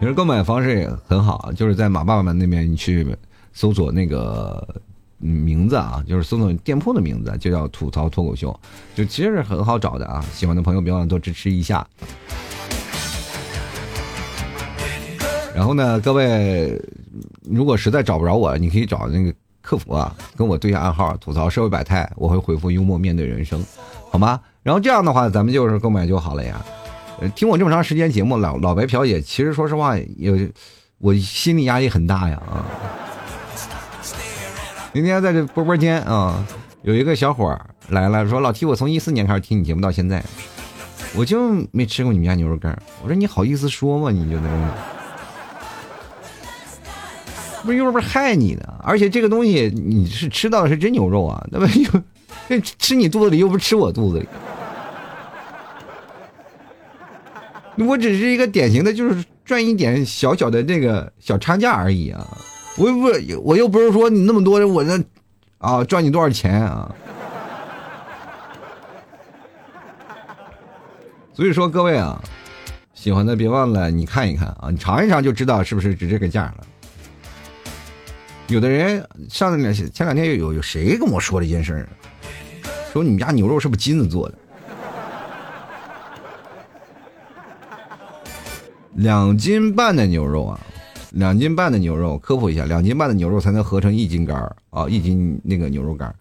[0.00, 3.16] 其实购买方式也很好，就是在马爸爸们那边你去
[3.52, 4.66] 搜索那个
[5.18, 8.58] 名字啊，就是搜索店铺的名字，就叫吐槽脱口秀，
[8.96, 10.20] 就其实是很好找的啊。
[10.32, 11.86] 喜欢的朋友别忘了多支持一下。
[15.54, 16.76] 然后呢，各位
[17.42, 23.64] 如果实在找不着我，你可以找那个客服啊，跟我对下暗号，吐槽社会百态，我会回复幽默面对人生，
[24.10, 24.40] 好吗？
[24.62, 26.64] 然后这样的话，咱们就是购买就好了呀。
[27.34, 30.36] 听我这么长时间节目，老老白嫖也，其实说实话，有
[30.98, 32.66] 我心理压力很大呀啊。
[34.92, 36.46] 明天在这播播间啊，
[36.82, 40.24] 有一个小伙来了，说老 T，我从一四年开始听你节目到现在，
[41.14, 42.76] 我就没吃过你们家牛肉干。
[43.02, 44.10] 我说你好意思说吗？
[44.10, 44.68] 你就那种，
[47.66, 52.02] 不是又不是害你的，而且这个东西你是吃到的是真牛肉啊，那么又
[52.48, 54.28] 这吃你肚子里，又不是吃我肚子里。
[57.84, 62.26] 我只是一个典型的，就是赚一点小小的这个小差价而已啊！
[62.78, 63.08] 我又不，
[63.42, 64.98] 我又不是说你那么多人，我那
[65.58, 66.94] 啊赚你多少钱啊？
[71.34, 72.18] 所以说各位啊，
[72.94, 76.66] 喜欢的别忘了你看一看啊，你尝一尝就知道是不是值这个价了。
[78.48, 81.88] 有的人上两前两天有有谁跟我说了一件事儿
[82.92, 84.38] 说你们家牛肉是不是金子做的？
[88.94, 90.60] 两斤半的牛肉啊，
[91.10, 96.14] 两斤半的牛肉，科普一下，两斤半的牛肉才能合成一斤肝儿啊，一斤那个牛肉干儿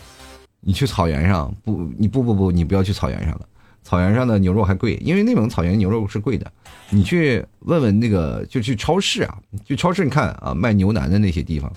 [0.60, 3.48] 你去草原上不，你不不不，你不要去草原上了，
[3.84, 6.52] 草原上的牛肉还贵，因为内蒙草原牛肉是贵的。
[6.90, 11.72] 你去问问那个，就去超市啊，去超市你看啊，卖牛腩的那些地方，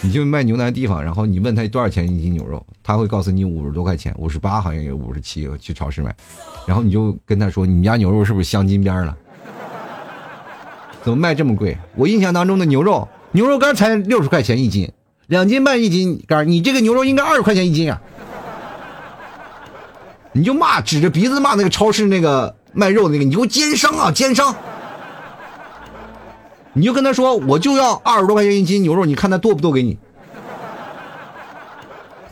[0.00, 6.14] 你就卖牛腩的地方，然后你问他多少钱一斤牛肉，他会告诉你五十多块钱，五十八好像有五十七，去超市买，
[6.66, 9.16] 然后你就跟他说，你们家牛肉是不是镶金边了？
[11.02, 11.76] 怎么卖这么贵？
[11.96, 14.90] 我印象当中的牛肉，牛肉干才六十块钱一斤，
[15.26, 18.00] 两斤半一斤干，你这个牛肉应该二十块钱一斤啊！
[20.32, 24.54] 你就骂，指着鼻子骂那个超市那个卖肉的那个，你给我奸商啊，奸商！
[26.72, 29.98] 你就跟他说，我就要二十多块钱一斤牛肉，你看他剁不剁给你？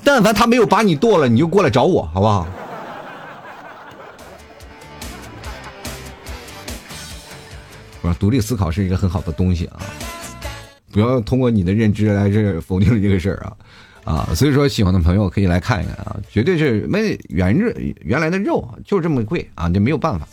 [0.05, 2.47] 但凡他没有把你剁了，你就过来找我，好不好？
[8.03, 9.83] 我独立思考是一个很好的东西啊，
[10.93, 13.53] 不要通过你的认知来这否定这个事儿啊
[14.05, 14.29] 啊！
[14.33, 17.69] 所以说，喜欢的朋友可以来看一看啊，绝对是没原肉
[18.03, 20.29] 原来的肉就这么贵啊，这没有办法，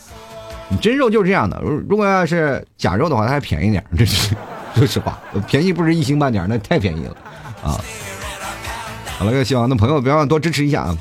[0.68, 1.60] 你真肉就是这样的。
[1.62, 4.34] 如如果要是假肉的话，它还便宜点，这是
[4.74, 7.16] 说实话，便宜不是一星半点，那太便宜了
[7.62, 7.78] 啊！
[9.18, 10.96] 好了，有喜欢的朋友，别忘了多支持一下啊！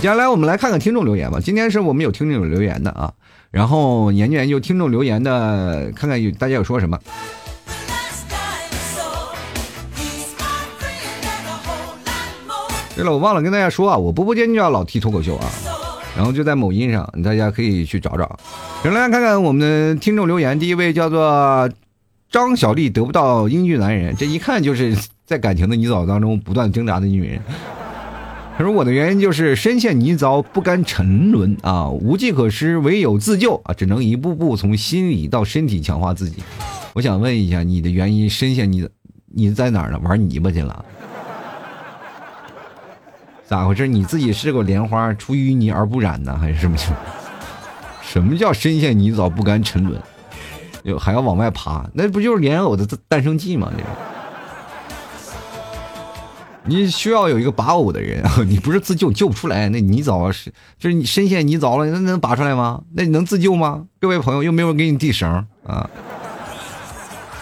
[0.00, 3.12] 接下来我们来看看听众留言吧，今天是我们有听众留言的啊。
[3.50, 6.98] 然后研究研究听众留言的，看看有大家有说什么。
[12.96, 15.46] 对了，我忘了跟大家说啊，我播播间就要老提脱口秀啊，
[16.16, 18.38] 然后就在某音上，大家可以去找找。
[18.84, 21.68] 来看看我们的听众留言，第一位叫做
[22.30, 27.40] 张小丽，得不到英俊男人，这一看就是在感情的泥沼当中不断挣扎的女人。
[28.56, 36.40] 他说：“我的原因就是深陷泥沼不甘沉沦啊，无计可施，唯有自救啊，只能一步步从心理到身体强化自己。
[36.92, 38.88] 我想问一下，你的原因深陷泥，
[39.34, 39.98] 你在哪呢？
[40.04, 40.84] 玩泥巴去了？
[43.46, 43.86] 咋回事？
[43.86, 47.04] 你自己是个莲花，出淤泥而不染呢，还是什么情况？
[48.02, 50.00] 什么叫深陷泥沼不甘沉沦？
[50.82, 51.84] 又还要往外爬？
[51.92, 53.70] 那不就是莲藕的诞生记吗？
[53.76, 53.88] 这个。”
[56.66, 62.80] 你需要有一个拔藕的人，你不是自救救不出来，那泥沼是就是你深陷泥沼了，那能拔出来吗？
[62.94, 63.84] 那你能自救吗？
[64.00, 65.30] 各位朋友，又没有人给你递绳
[65.66, 65.90] 啊，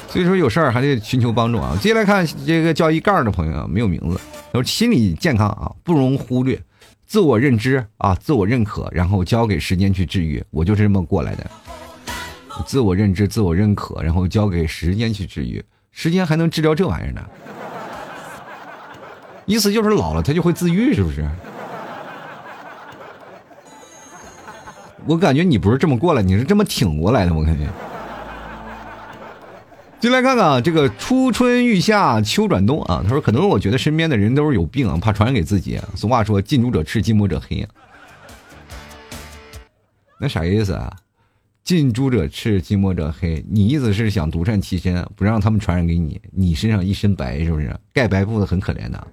[0.09, 1.79] 所以说有事儿还得寻求帮助啊。
[1.81, 4.21] 接下来看这个叫一盖的朋友啊，没有名字，
[4.53, 6.61] 说心理健康啊不容忽略，
[7.07, 11.51] 自我认知啊，自我认可，然后交给时间去治愈，我就是这么过来的。
[12.67, 17.23] 自我认知，自我认可，然后交给时间去治愈，时间还能治疗这玩意儿呢？
[19.47, 21.27] 意思就是老了他就会自愈，是不是？
[25.07, 27.67] 我感觉你不是这么过来，你是这么挺过来的，我感觉。
[30.03, 35.81] 进来看看啊，这个初春欲夏秋转冬啊，他说可能我觉得身边的人都是有病啊，怕传染给自己。
[35.95, 37.65] 俗话说近朱者赤，近墨者黑。
[40.19, 40.93] 那啥意思啊？
[41.63, 43.45] 近朱者赤，近墨者黑。
[43.49, 46.21] 你意思是想独善其身，不让他们传染给你？
[46.33, 47.73] 你身上一身白，是不是？
[47.93, 49.07] 盖白布的很可怜的。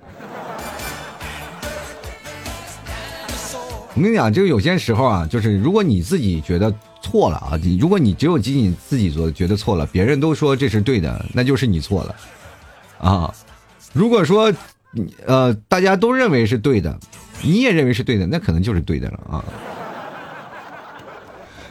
[4.00, 12.16] 我跟你讲，就有些时候啊，就是如果你自己觉得错了啊，你如果你只有仅仅自己做觉得错了，别人都说这是对的，那就是你错了
[12.97, 13.34] 啊。
[13.91, 14.54] 如果说
[15.26, 16.97] 呃大家都认为是对的，
[17.41, 19.43] 你也认为是对的，那可能就是对的了啊。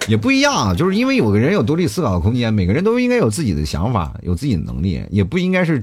[0.07, 5.83] 也不一样啊，就是因为有个人有独立思考的空间，每个人都应该有自己的想法，有自己的能力，也不应该是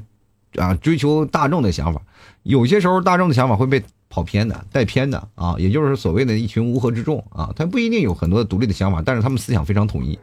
[0.58, 2.00] 啊追求大众的想法。
[2.44, 3.82] 有些时候大众的想法会被
[4.16, 10.18] 跑偏的、带偏的啊，也就是所谓的一群乌合之众啊，他不一定有很多独立的想法，但是他们思想非常统一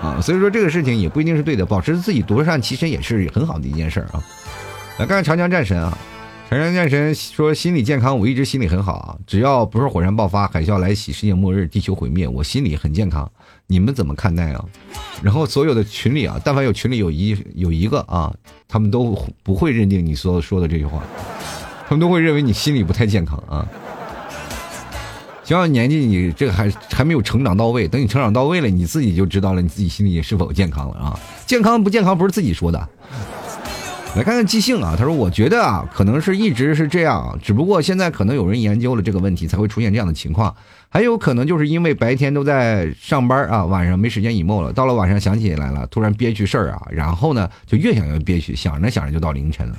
[0.00, 4.24] 啊，所以说这个事情也不一定是对的，保持自己独善其身也是很好的一件事儿啊。
[4.98, 5.98] 来看看长江战神啊。
[6.48, 9.18] 长江战神说：“心理健康，我一直心里很好啊。
[9.26, 13.28] 只要不是火山爆发、海啸来袭、世界末日、地球毁灭，我心里很健康。
[13.66, 14.64] 你们怎么看待啊？”
[15.24, 18.32] 然后所有的群里啊，但凡有群里有一有一个啊，
[18.68, 21.02] 他们都不会认定你所说的这句话，
[21.88, 23.66] 他们都会认为你心理不太健康啊。
[25.44, 31.18] 希望年纪你这个还还没有成长到位，等你成长到位了，你自己就知道了你自己心里是否健康了啊。
[31.46, 32.88] 健康不健康不是自己说的。
[34.16, 40.52] 来看看即兴啊，他说：“我觉得啊，可能是一直是这样，只不过现在可能有人研究了这个问题，才会出现这样的情况。
[40.88, 49.76] 还有可能就是因为白天都在上班啊，晚上没时间 emo 了，到了晚上想起来了，突然憋屈事儿啊，然后呢就越想越憋屈，想着想着就到凌晨了。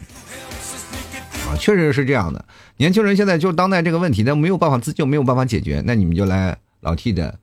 [1.48, 2.44] 啊，确实是这样的。
[2.78, 7.40] 年轻人现在就当代这个问题，那没有办法自救，没有办法解决，那你们就来老 T 的，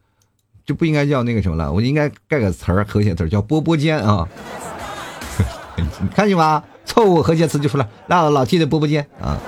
[0.65, 4.29] 就不应该叫那个什么了，我应该盖个词儿，和谐词儿叫波波间啊。
[5.77, 9.41] 你 看见吗？”错误和谐词就出来，让老 T 的播播间啊。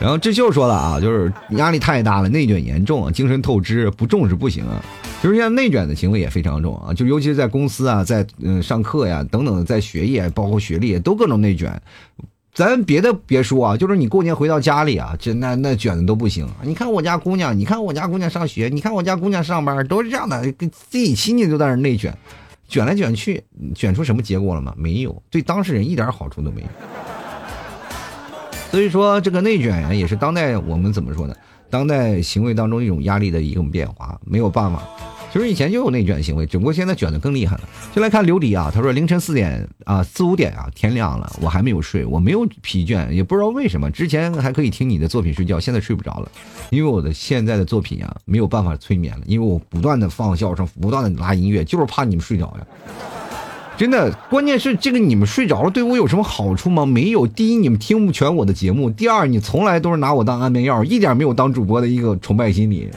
[0.00, 4.82] 然后智秀说了啊，就是压力太大了，内卷严重，精神透支，不重视不行啊。
[5.22, 11.80] 就是现在内卷的行为也非常重啊，就尤其是在公司啊，在嗯上课呀等等，在学业包括学历都各种内卷。
[12.56, 16.48] 咱别的别说啊，就是你过年回到家里啊，这那那卷的都不行。
[16.62, 22.16] 你看我家姑娘，你看我家姑娘上学，你看我家姑娘上班，都是这样的，跟自己亲戚都在那内卷。
[22.66, 23.44] 卷来卷去，
[23.74, 24.72] 卷出什么结果了吗？
[24.74, 26.66] 没有，对当事人一点好处都没有。
[28.70, 31.34] 所以说，这个内卷呀，也是当代我们怎么说呢？
[31.68, 34.82] 当代行为当中一种压力的一种变化，没有办法。
[35.32, 37.62] 其实以前就有内卷行为，只不过现在卷的更厉害了。
[37.94, 43.90] 就来看刘迪啊，他说凌晨四点啊，四五点啊，天亮了，我还没有睡，我没有疲倦，也不知道为什么。
[43.90, 46.30] 之前还可以听你的作品睡觉，现在睡不着了，
[46.70, 52.66] 因为我的现在的作品啊没有办法催眠了，因为我不断的放笑声，不断的拉音乐，就是怕你们睡着呀。
[53.76, 56.86] 真的，关键是这个你们睡着了对我有什么好处吗？
[56.86, 57.26] 没有。
[57.26, 62.88] 第一，你们听不全我的节目；第二，你从来都是拿我当安眠药，一点没有当主播的一个崇拜心理。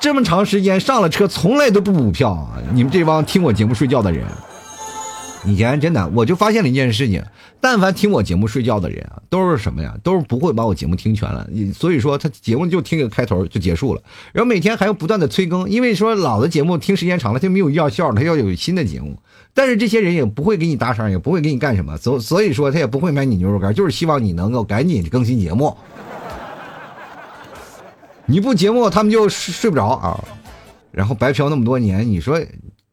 [0.00, 2.56] 这么长时间上了车，从来都不补票啊！
[2.72, 4.24] 你们这帮听我节目睡觉的人，
[5.44, 7.22] 以前真的我就发现了一件事情：
[7.60, 9.94] 但凡听我节目睡觉的人啊，都是什么呀？
[10.02, 11.46] 都是不会把我节目听全了。
[11.74, 14.00] 所以说，他节目就听个开头就结束了，
[14.32, 19.18] 然后每天还要不断的催更，因为说老的节目听时间长了，他没有药效了，他要有新的节目。
[19.52, 25.76] 但是这些人也不会给你打赏，也不会给你干什么，所所以说他也不会买你牛肉干，就是希望你能够赶紧更新节目。
[28.30, 30.24] 你不节目，他们就睡不着啊，
[30.92, 32.40] 然后白嫖那么多年，你说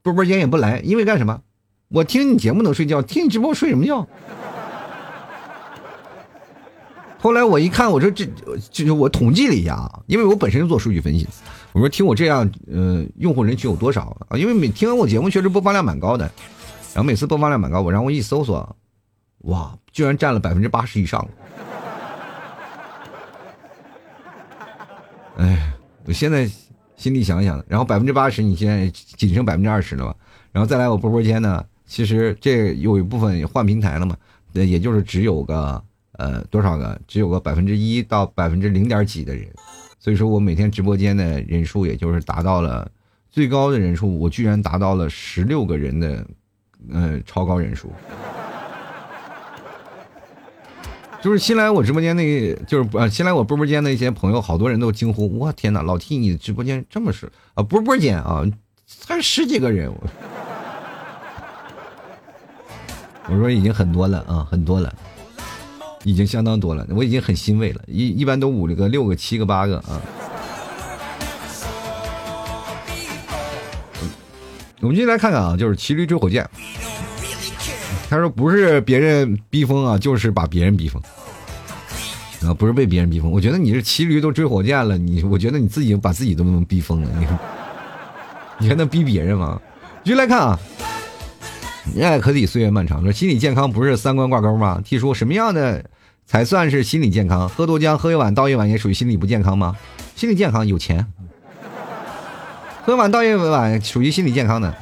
[0.02, 1.40] 波波间也不来，因为干什么？
[1.90, 4.08] 我听你节目能睡觉，听你直播睡什么觉？
[7.20, 8.28] 后来我一看，我说这
[8.72, 11.28] 就是我统计了一下啊，因为我本身是做数据分析，
[11.72, 14.36] 我说听我这样，呃，用户人群有多少啊？
[14.40, 16.26] 因为每听完我节目确实播放量蛮高的，
[16.96, 18.76] 然后每次播放量蛮高，我然后一搜索，
[19.44, 21.28] 哇，居然占了百分之八十以上。
[25.38, 25.74] 哎，
[26.06, 26.50] 我现在
[26.96, 30.16] 心里想想，然后百分之八十，你现在仅剩百分之二十了吧？
[30.52, 34.18] 然后再来我波波间呢，其实这有一部分换平台了嘛。
[34.54, 35.84] 呃，也就是只有个
[36.14, 39.48] 呃多少个，只有个百分之一到百分之零点几的人。
[40.00, 42.90] 所以说我每天直播间的人数，也就是达到了
[43.30, 46.26] 最高的人数，我居然达到了十六个人的，
[46.92, 47.92] 呃，超高人数。
[51.28, 58.46] 就是新来我直播间那，就是呃新来我播播间的一些朋友，好多人都惊呼：“我天哪，老 T 你直播间这么是啊，波波间啊，
[58.86, 60.08] 才十几个人。”我
[63.30, 64.96] 我说已经很多了啊，很多了，
[66.06, 67.82] 已经相当多了，我已经很欣慰了。
[67.88, 70.02] 一一般都五个、六个、七个、八个啊。
[74.80, 76.50] 我们继续来看看啊，就是骑驴追火箭。
[78.10, 81.04] 他说不是别人逼疯啊，就是把别人逼疯
[82.48, 83.30] 啊，不是被别人逼疯。
[83.30, 87.40] 我觉得你是骑驴都追火箭了，你我觉得你自己把自己都能逼疯了，你看，
[88.58, 89.62] 你还能逼别人吗？
[90.04, 90.60] 继续来看啊，
[91.94, 93.04] 恋爱可抵岁月漫长。
[93.04, 95.84] 说心理健康不是三观挂钩吗？T 说什么样的
[96.26, 97.50] 才算是心理健康？
[97.50, 99.76] 喝豆浆喝一碗倒一碗也属于心理不健康吗？
[100.16, 101.06] 心理健康有钱，
[102.84, 104.74] 喝一碗倒一碗属于心理健康的。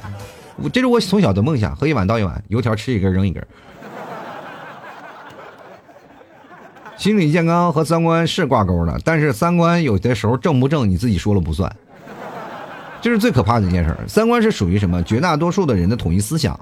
[0.56, 3.46] 我这是我从小的梦想，喝一碗倒一碗，油条吃一根扔一根。
[6.98, 11.70] 心理健康和三观是挂钩的，但是三观有的时候正不正你自己说了不算，
[13.02, 13.96] 这是最可怕的一件事。
[14.08, 15.02] 三观是属于什么？
[15.02, 16.58] 绝大多数的人的统一思想，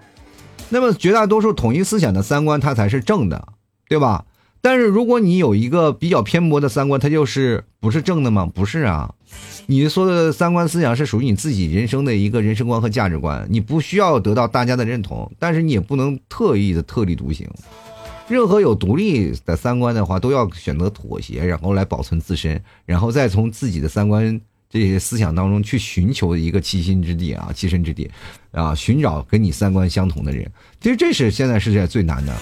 [0.69, 3.49] 那么绝大多数统一思想的三观，它才是正的，
[3.89, 4.25] 对吧？
[4.61, 8.51] 但是如果你有一个比较偏颇的三观，它就是不是正的吗？
[8.53, 9.15] 不是啊。
[9.67, 17.49] 你说的三观思想是属于你自己人生的一个人生观和价值观，你不需要得到大家的认同，但是你也不能特意的特立独行。
[18.27, 28.11] 任何有独立的三观的话，都要选择妥协，然后来保存自身，然后再从自己的三观这些思想当中去寻求一个栖心之地啊，栖身之地
[28.51, 30.51] 啊，寻找跟你三观相同的人。
[30.81, 32.35] 其实这是现在世界最难的。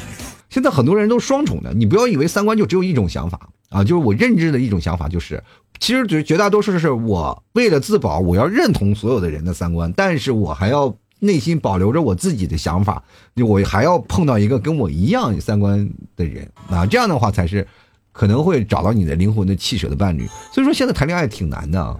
[0.49, 5.43] 现在很多人都双重的，你不要以为三观就只有一种想法啊，就是我认知的一种想法就是。
[5.81, 10.95] 其实绝绝大多数是我为了自保，我要认同所有的人的三观，但是我还要
[11.25, 13.01] 内心保留着我自己的想法，
[13.37, 17.65] 我还要碰到一个跟我一样三观的人啊，这样的话才是
[18.11, 20.27] 可能会找到你的灵魂的契舍的伴侣。
[20.53, 21.97] 所以说现在谈恋爱挺难的，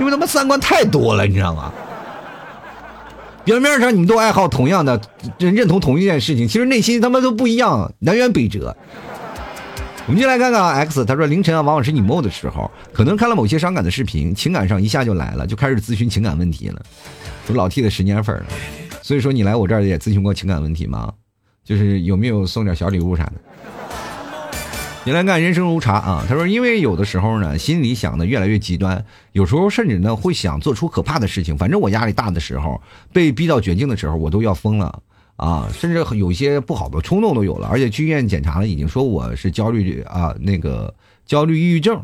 [0.00, 1.70] 因为他妈三观太多了，你知道吗？
[3.44, 4.98] 表面上你们都爱好同样的，
[5.38, 8.74] 认认同同一件事情，其实内心他妈都不一样，南辕北辙。
[10.12, 16.82] 我们就来看看 X，他说凌晨啊，往往是你 m 的时候，可能看了某些伤感的视频，情感上一下就来了，就开始咨询情感问题了。
[17.46, 18.46] 都老 T 的十年粉了，
[19.00, 21.10] 所以说你来我这儿也咨询过情感问题吗？
[21.64, 23.32] 就是有没有送点小礼物啥的？
[25.04, 29.02] 你来看人生如茶啊，他说因为有的时候呢，心里想的越来越极端，
[29.32, 31.56] 有时候甚至呢会想做出可怕的事情。
[31.56, 32.78] 反正我压力大的时候，
[33.14, 35.02] 被逼到绝境的时候，我都要疯了。
[35.42, 40.94] 啊，甚至有些不好的冲动都有了，而且去医院检查了，已经说我是焦虑啊，那个
[41.26, 42.00] 焦虑抑郁症。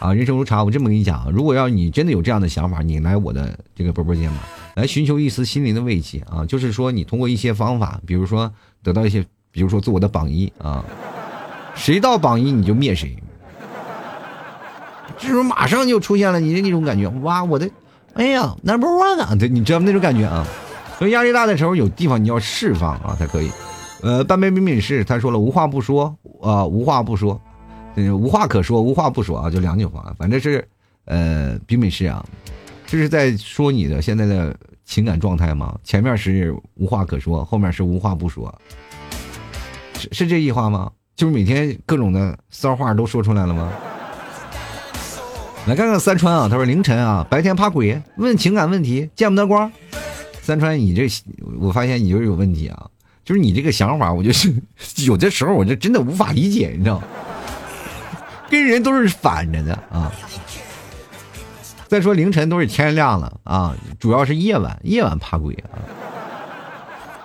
[0.00, 10.84] 啊，人生如茶，我这么跟你讲，如果要你真的有这样的想法，你来我的这个波波间吧，来寻求一丝心灵的慰藉啊，就是说你通过一些方法，比如说得到一些，比如说做我的榜一啊，
[11.76, 13.16] 谁到榜一你就灭谁，
[15.16, 17.70] 这时候马上就出现了你的那种感觉，哇，我的，
[18.14, 20.44] 哎呀，number one 啊，对，你知道那种感觉啊。
[20.98, 23.50] 所以压力大的时候，有地方你要释放啊，才可以。
[24.02, 27.40] 呃，半杯冰品是他说了，无话不说啊，无话不说，
[27.94, 30.66] 嗯，无话可说，无话不说啊，就两句话，反正是，
[31.06, 32.24] 呃，冰品是啊，
[32.86, 35.74] 这是在说你的现在的情感状态吗？
[35.82, 38.54] 前面是无话可说，后面是无话不说，
[39.98, 40.90] 是是这句话吗？
[41.16, 43.72] 就是每天各种的骚话都说出来了吗？
[45.66, 49.72] 来看看三川啊，他说凌晨啊，白天怕鬼，问情感问题，见不得光。
[50.44, 51.08] 三川，你这
[51.58, 52.86] 我发现你就是有问题啊！
[53.24, 54.52] 就是你这个想法，我就是
[55.06, 57.04] 有的时候我就真的无法理解，你知道吗？
[58.50, 60.12] 跟人都是反着的啊！
[61.88, 65.80] 再说凌晨都是天亮了啊，主要是夜晚，夜晚怕鬼啊。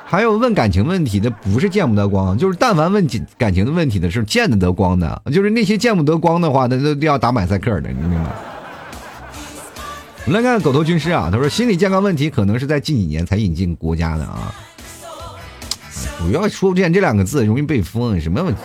[0.05, 3.05] 还有问感情问题的，不是见不得光，就是但凡问
[3.37, 8.31] 感情的问题的是见得得光的，就是那些见不得光的话，那都要打马赛克的，你明白吗？
[10.25, 14.53] 我们来看狗头军师啊，他说心理健康问题可能是在近几年才引进国家的啊。
[16.19, 18.61] 不要说不见这两个字容易被封，什么问题？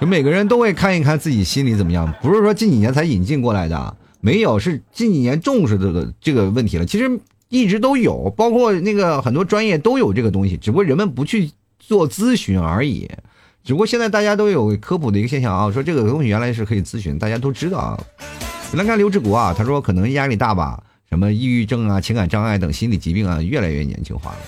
[0.00, 6.84] 就每个人都会看一看自己心里怎么样，不是说近几年才引进过来的，没有，是近几年重视这个这个问题了。
[6.84, 7.18] 其实
[7.48, 13.08] 一直都有，包括那个很多专业都有这个东西，只不过人们不去做咨询而已。
[13.62, 17.98] 只不过现在大家都有科普的一个现象啊，说这个东西原来是可以咨询，大家都知道啊。
[18.74, 24.38] 来看刘志国啊，他说可能压力大吧，什么抑郁症啊、情感障碍等心理疾病啊，越来越年轻化了。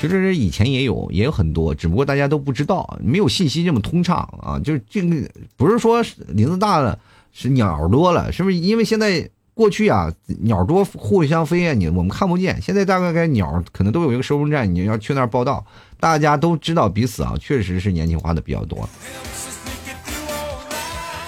[0.00, 4.58] 其实以前也有，也有很多，只不过大家都不知道，没有信息这么通畅啊。
[4.60, 6.98] 就是这个不是说林子大了
[7.32, 8.56] 是鸟多了，是不是？
[8.56, 12.62] 因为现在过去啊，鸟多互相飞啊，你我们看不见。
[12.62, 15.66] 现在大概该鸟可能都有一个收容站，你要去那儿报道，
[15.98, 18.88] 大家都知道彼此啊，确实是年轻化的比较多。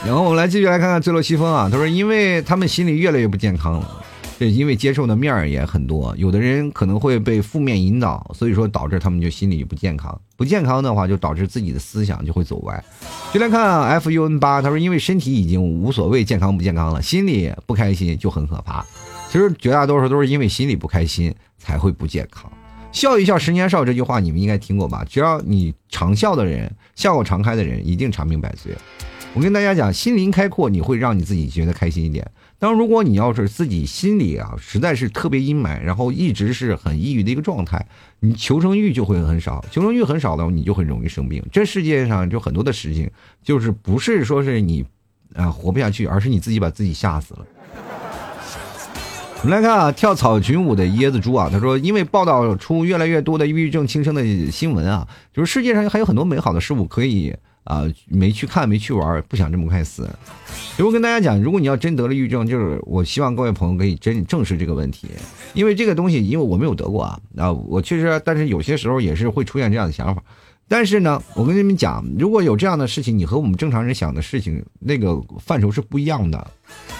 [0.04, 4.02] 然后我们来继续来看看坠落西风啊，他说，因为他们心里越来越不健康了。
[4.38, 10.18] 这因为接受的面儿也很多，有的人可能会被负面引导，所以说导致他们就心理不健康。
[10.38, 12.82] 不健康的话，就导致自己的思想就会走歪。
[13.34, 18.82] 就来看 F U N 八，他说因为身体已经无所谓健康不健康了，心里不开心就很可怕。
[19.30, 22.50] 其实绝大多数都是因为心里不开心才会不健康。
[22.92, 25.04] 笑一笑十年少这句话你们应该听过吧？
[25.08, 28.74] 只要你常笑的人，笑口常开的人，一定长命百岁。
[29.32, 32.28] 我跟大家讲，心灵开阔，你会让你自己觉得开心一点。
[32.58, 37.86] 当如果你要是自己心里啊实在是特别阴霾，然后一直是很抑郁的一个状态，
[38.18, 41.40] 你求生欲就会很少，求生欲很少的话，你就很容易生病。
[41.52, 43.08] 这世界上就很多的事情，
[43.40, 44.84] 就是不是说是你
[45.34, 47.46] 啊活不下去，而是你自己把自己吓死了。
[49.42, 57.32] 我们来看啊，跳草裙舞的椰子猪啊，他说，因为报道出越来越多的抑郁症轻生的新闻啊，就是世界上还有很多美好的事物可以。
[57.64, 60.08] 啊，没去看，没去玩，不想这么快死。
[60.76, 65.08] 如果跟大家讲，如果你要真得了抑郁症，就是我希望各位朋友可以真正视这个问题，
[65.54, 70.22] 因为这个东西，因为我没有得过啊，啊，我确实，但是有些时候也是会出现这样的想法。
[70.66, 76.50] 但是呢，我跟你们讲，如果有这样的事情，你和我们正常人想的事情那个范畴是不一样的，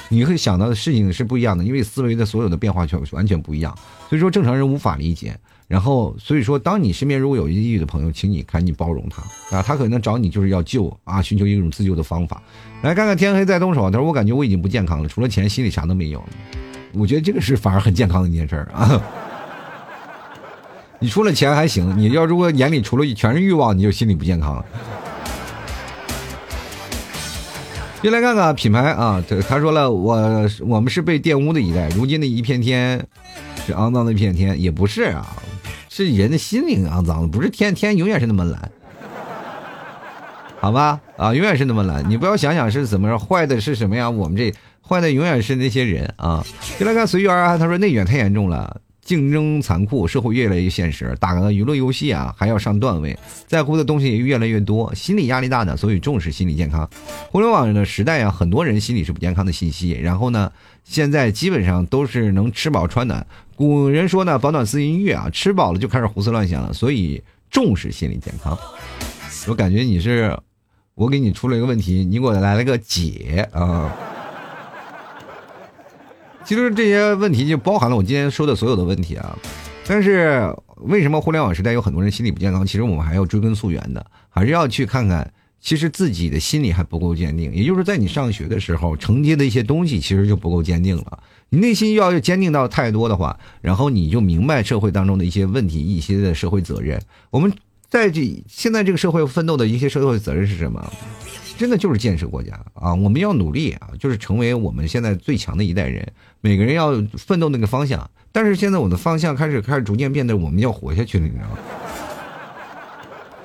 [0.08, 3.72] 你会想到的事情是不一样的，因为思维的所有的变化全完全不一样，
[4.08, 5.38] 所以说正常人无法理解。
[5.70, 12.42] 然后，所以说，当你身边如果有抑郁的朋友，请你赶紧包容他啊，他可能找你就是要救啊，寻求一种自救的方法。
[12.82, 16.20] 来看看天黑再动手，他说我感觉我已经不健康了，除了钱，心里啥都没有。
[16.92, 19.00] 我觉得这个是反而很健康的一件事啊。
[20.98, 24.64] 你除了钱还行，你要如果眼里除了全是欲望，你就心里不健康了。
[28.02, 33.06] 进来看看品牌啊，这他说了，我我们是被玷污的一代，如今的一片天
[33.72, 35.26] 肮脏的一片天，也不是啊。
[35.88, 38.70] 是人的心灵肮脏了，不是天天永远是那么蓝，
[40.60, 41.00] 好吧？
[41.16, 42.08] 啊，永远是那么蓝。
[42.08, 44.08] 你不要想想是怎么着，坏的是什么呀？
[44.08, 44.54] 我们这
[44.86, 46.44] 坏的永远是那些人啊。
[46.78, 48.80] 就来看随缘啊，他说内卷太严重了，
[49.10, 56.88] 竞争残酷，社会越来越现实，打个娱乐游戏啊还要上段位，在乎的东西也越来越多，心理压力大呢，所以重视心理健康。
[57.28, 60.52] 互联网的时代啊，很多人心理是不健康的信息，然后呢，
[60.84, 63.26] 现在基本上都是能吃饱穿暖。
[63.56, 68.56] 古人说呢，饱暖思淫欲啊，吃饱了就开始胡思乱想了，所以重视心理健康。
[69.48, 70.38] 我感觉你是，
[70.94, 73.92] 我给你出了一个问题，你给我来了个解啊。
[76.44, 79.38] 其实这些问题就包含了我今天说的所有的问题啊。
[79.86, 82.66] 但是为什么互联网时代有很多人心理不健康？
[82.66, 87.52] 其实我们还要追根溯源的，还是要去看看，其实自己的心理还不够坚定。
[87.52, 91.22] 也就是在你上学的时候承接的一些东西，其实就不够坚定了。
[91.48, 97.00] 你内心要坚定到太多的话，然后你就明白社会当中的一些问题、一些的社会责任。
[97.30, 97.52] 我们
[97.88, 100.92] 在这现在这个社会奋斗的一些社会责任是什么？
[101.60, 102.94] 真的就是建设国家啊！
[102.94, 106.10] 我们要努力啊，就是成为我们现在最强的一代人。
[106.40, 111.58] 每个人要奋斗那个方向，但是现在我的方向开始开始逐渐变得，我们要活下去了，你知道吗？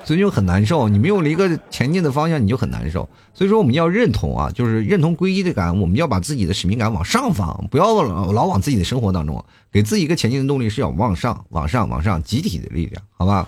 [0.02, 3.06] 所以就很难受，你没有了一个前进的方向，你就很难受。
[3.34, 13.46] 所以说我们要认同啊，就是认同归一的感，我们要把自己的使命感往上放，不要老老往自己的生活当中，给自己一个前进的动力，是要往上、往上、往上，集体的力量，好吧？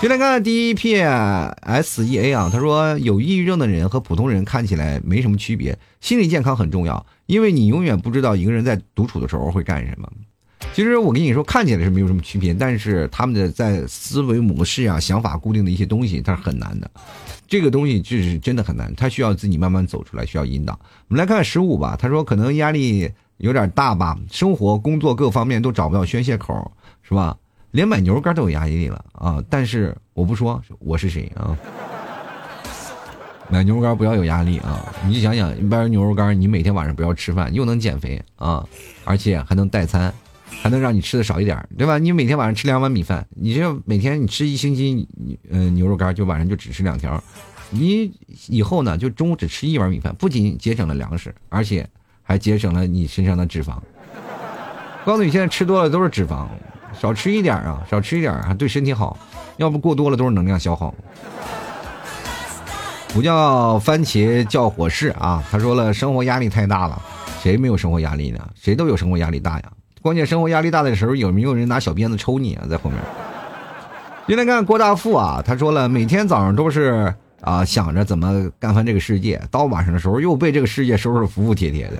[0.00, 10.08] 就来看第一篇 S E A 啊，他说有抑郁症的人和普通人看起来没什么区别，心理健康很重要，因为你永远不知道一个人在独处的时候会干什么。
[10.72, 16.88] 其实我跟你说，看起来是没有什么区别，但是他们的在思维模式啊、想法固定的一些东西，它是很难的。
[17.48, 20.78] 这个东西就是真的很难，他需要自己慢慢走出来，需要引导。
[21.08, 26.70] 我们来看十五吧，他说可能压力有点大吧，生活、工作各方面都找不到宣泄口，
[27.02, 27.36] 是吧？
[27.70, 29.42] 连买牛肉干都有压力了啊！
[29.50, 31.56] 但是我不说我是谁啊，
[33.50, 34.92] 买牛肉干不要有压力啊！
[35.06, 38.66] 你就想想，一包牛肉干，你每天晚上不要吃饭，又能减肥啊，
[39.04, 40.12] 而且还能代餐。
[40.60, 41.98] 还能让你吃的少一点，对吧？
[41.98, 45.06] 你每天晚上吃两碗米饭，你这每天你吃一星期，
[45.50, 47.22] 嗯，牛肉干就晚上就只吃两条，
[47.70, 48.10] 你
[48.48, 51.86] 以后呢就中午只吃一碗米饭，不仅节省了粮食，而且
[52.22, 53.78] 还节省了你身上的脂肪。
[55.04, 56.48] 告诉你，现在吃多了都是脂肪，
[57.00, 59.16] 少吃一点啊，少吃一点啊对身体好，
[59.56, 60.94] 要不过多了都是能量消耗。
[63.14, 65.42] 不叫番茄叫火势啊！
[65.50, 67.00] 他说了，生活压力太大了，
[67.42, 68.38] 谁没有生活压力呢？
[68.54, 69.62] 谁都有生活压力大呀。
[70.02, 72.66] 关键生活压力大的时候，有没有人拿小鞭子抽你啊？
[72.68, 73.00] 在后面。
[74.26, 81.94] 今天看郭大富啊，他说了，每天早上都是啊想着怎么干翻这个世界，到晚上的时候又被这个世界收拾服服帖帖的。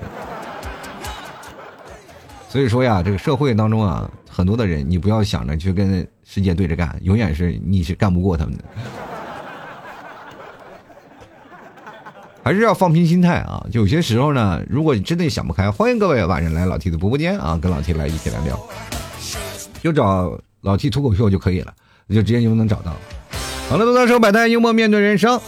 [2.51, 4.09] 所以说呀，这个社会当中啊，
[4.39, 8.63] 很多的人，你不要想着去跟世界对着干，永远是你是干不过他们的。
[12.45, 13.67] 还是要放平心态啊！
[13.73, 18.57] 有些时候呢，如果你真的想不开，欢迎各位晚上来老 T 的播播间啊，跟老 T 来一起来聊，
[19.83, 21.75] 就找老 T 脱口秀就可以了，
[22.09, 22.95] 就直接就能找到。
[23.69, 25.41] 好了，都当手摆摊，幽默面对人生。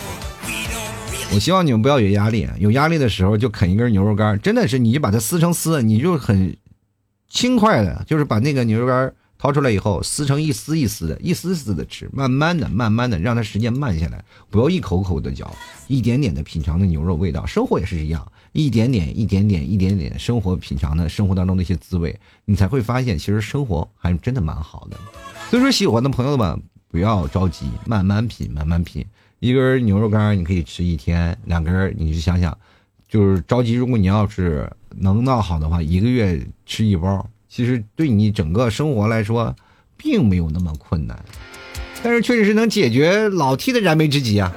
[1.33, 6.57] 我希望你们不要有压力，有压力的时候就啃一根牛肉干，真的是你就把它撕成丝，你就很
[7.31, 9.11] 轻快的，就是把那个牛肉干。
[9.43, 15.51] 掏出来以后，撕成一丝一丝的，一丝丝的吃，慢慢的、慢慢的，让它时间慢下来，不要一口口的嚼，
[15.89, 17.47] 一点点的品尝那牛肉味道。
[17.47, 22.15] 生活也是一样，一点点、一点点、一点点生活品尝的生活当中的一些滋味，
[22.45, 24.99] 你才会发现，其实生活还真的蛮好的。
[25.49, 29.03] 所以说，喜欢的朋友们不要着急，慢慢品，慢慢品。
[29.39, 32.55] 一根牛肉干你可以吃一天，两根你就想想，
[33.09, 33.73] 就是着急。
[33.73, 37.27] 如果你要是能闹好的话，一个月吃一包。
[37.49, 39.55] 其实对你整个生活来说，
[39.97, 41.19] 并没有那么困难，
[42.03, 44.53] 但是确实是能解决老 T 的燃眉之急啊！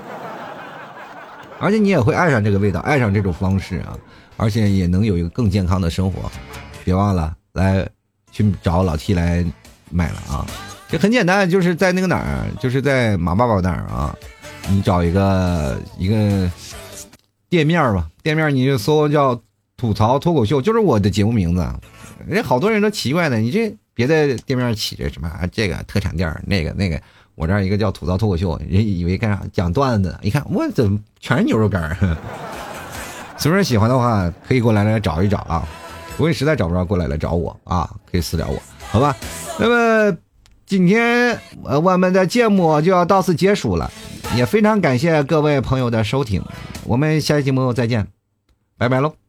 [1.60, 3.98] 而且你也会爱上这个味道，爱上这种方式啊！
[4.38, 6.32] 而且也能有一个更健康的生活。
[6.84, 7.88] 别忘了来
[8.32, 9.46] 去找老 T 来
[9.90, 10.46] 买了啊！
[10.88, 14.16] 这很简单，就是在那个哪儿，就是在马爸爸那儿啊，
[14.70, 16.52] 你找一个一个
[17.50, 19.42] 店面吧，店面你就搜叫
[19.84, 21.68] “吐槽脱口秀”，就是我的节目名字。
[22.26, 25.46] 人好多人都奇怪呢，你这别在店面起这什么啊？
[25.52, 26.98] 这个特产店那个那个，
[27.36, 30.18] 我这儿一个叫吐槽脱口秀，人以为干啥讲段子？
[30.22, 32.18] 一看我怎么全是牛肉干儿？
[33.38, 35.68] 所以说喜欢的话可以过来来找一找啊！
[36.12, 38.58] 如果你实在找不着，过来来找我啊，可以私聊我，
[38.90, 39.14] 好吧？
[39.60, 40.18] 那么
[40.66, 43.92] 今天呃我们的节目就要到此结束了，
[44.38, 46.42] 也非常感谢各位朋友的收听，
[46.86, 48.08] 我们下期节目再见，
[48.78, 49.23] 拜拜喽！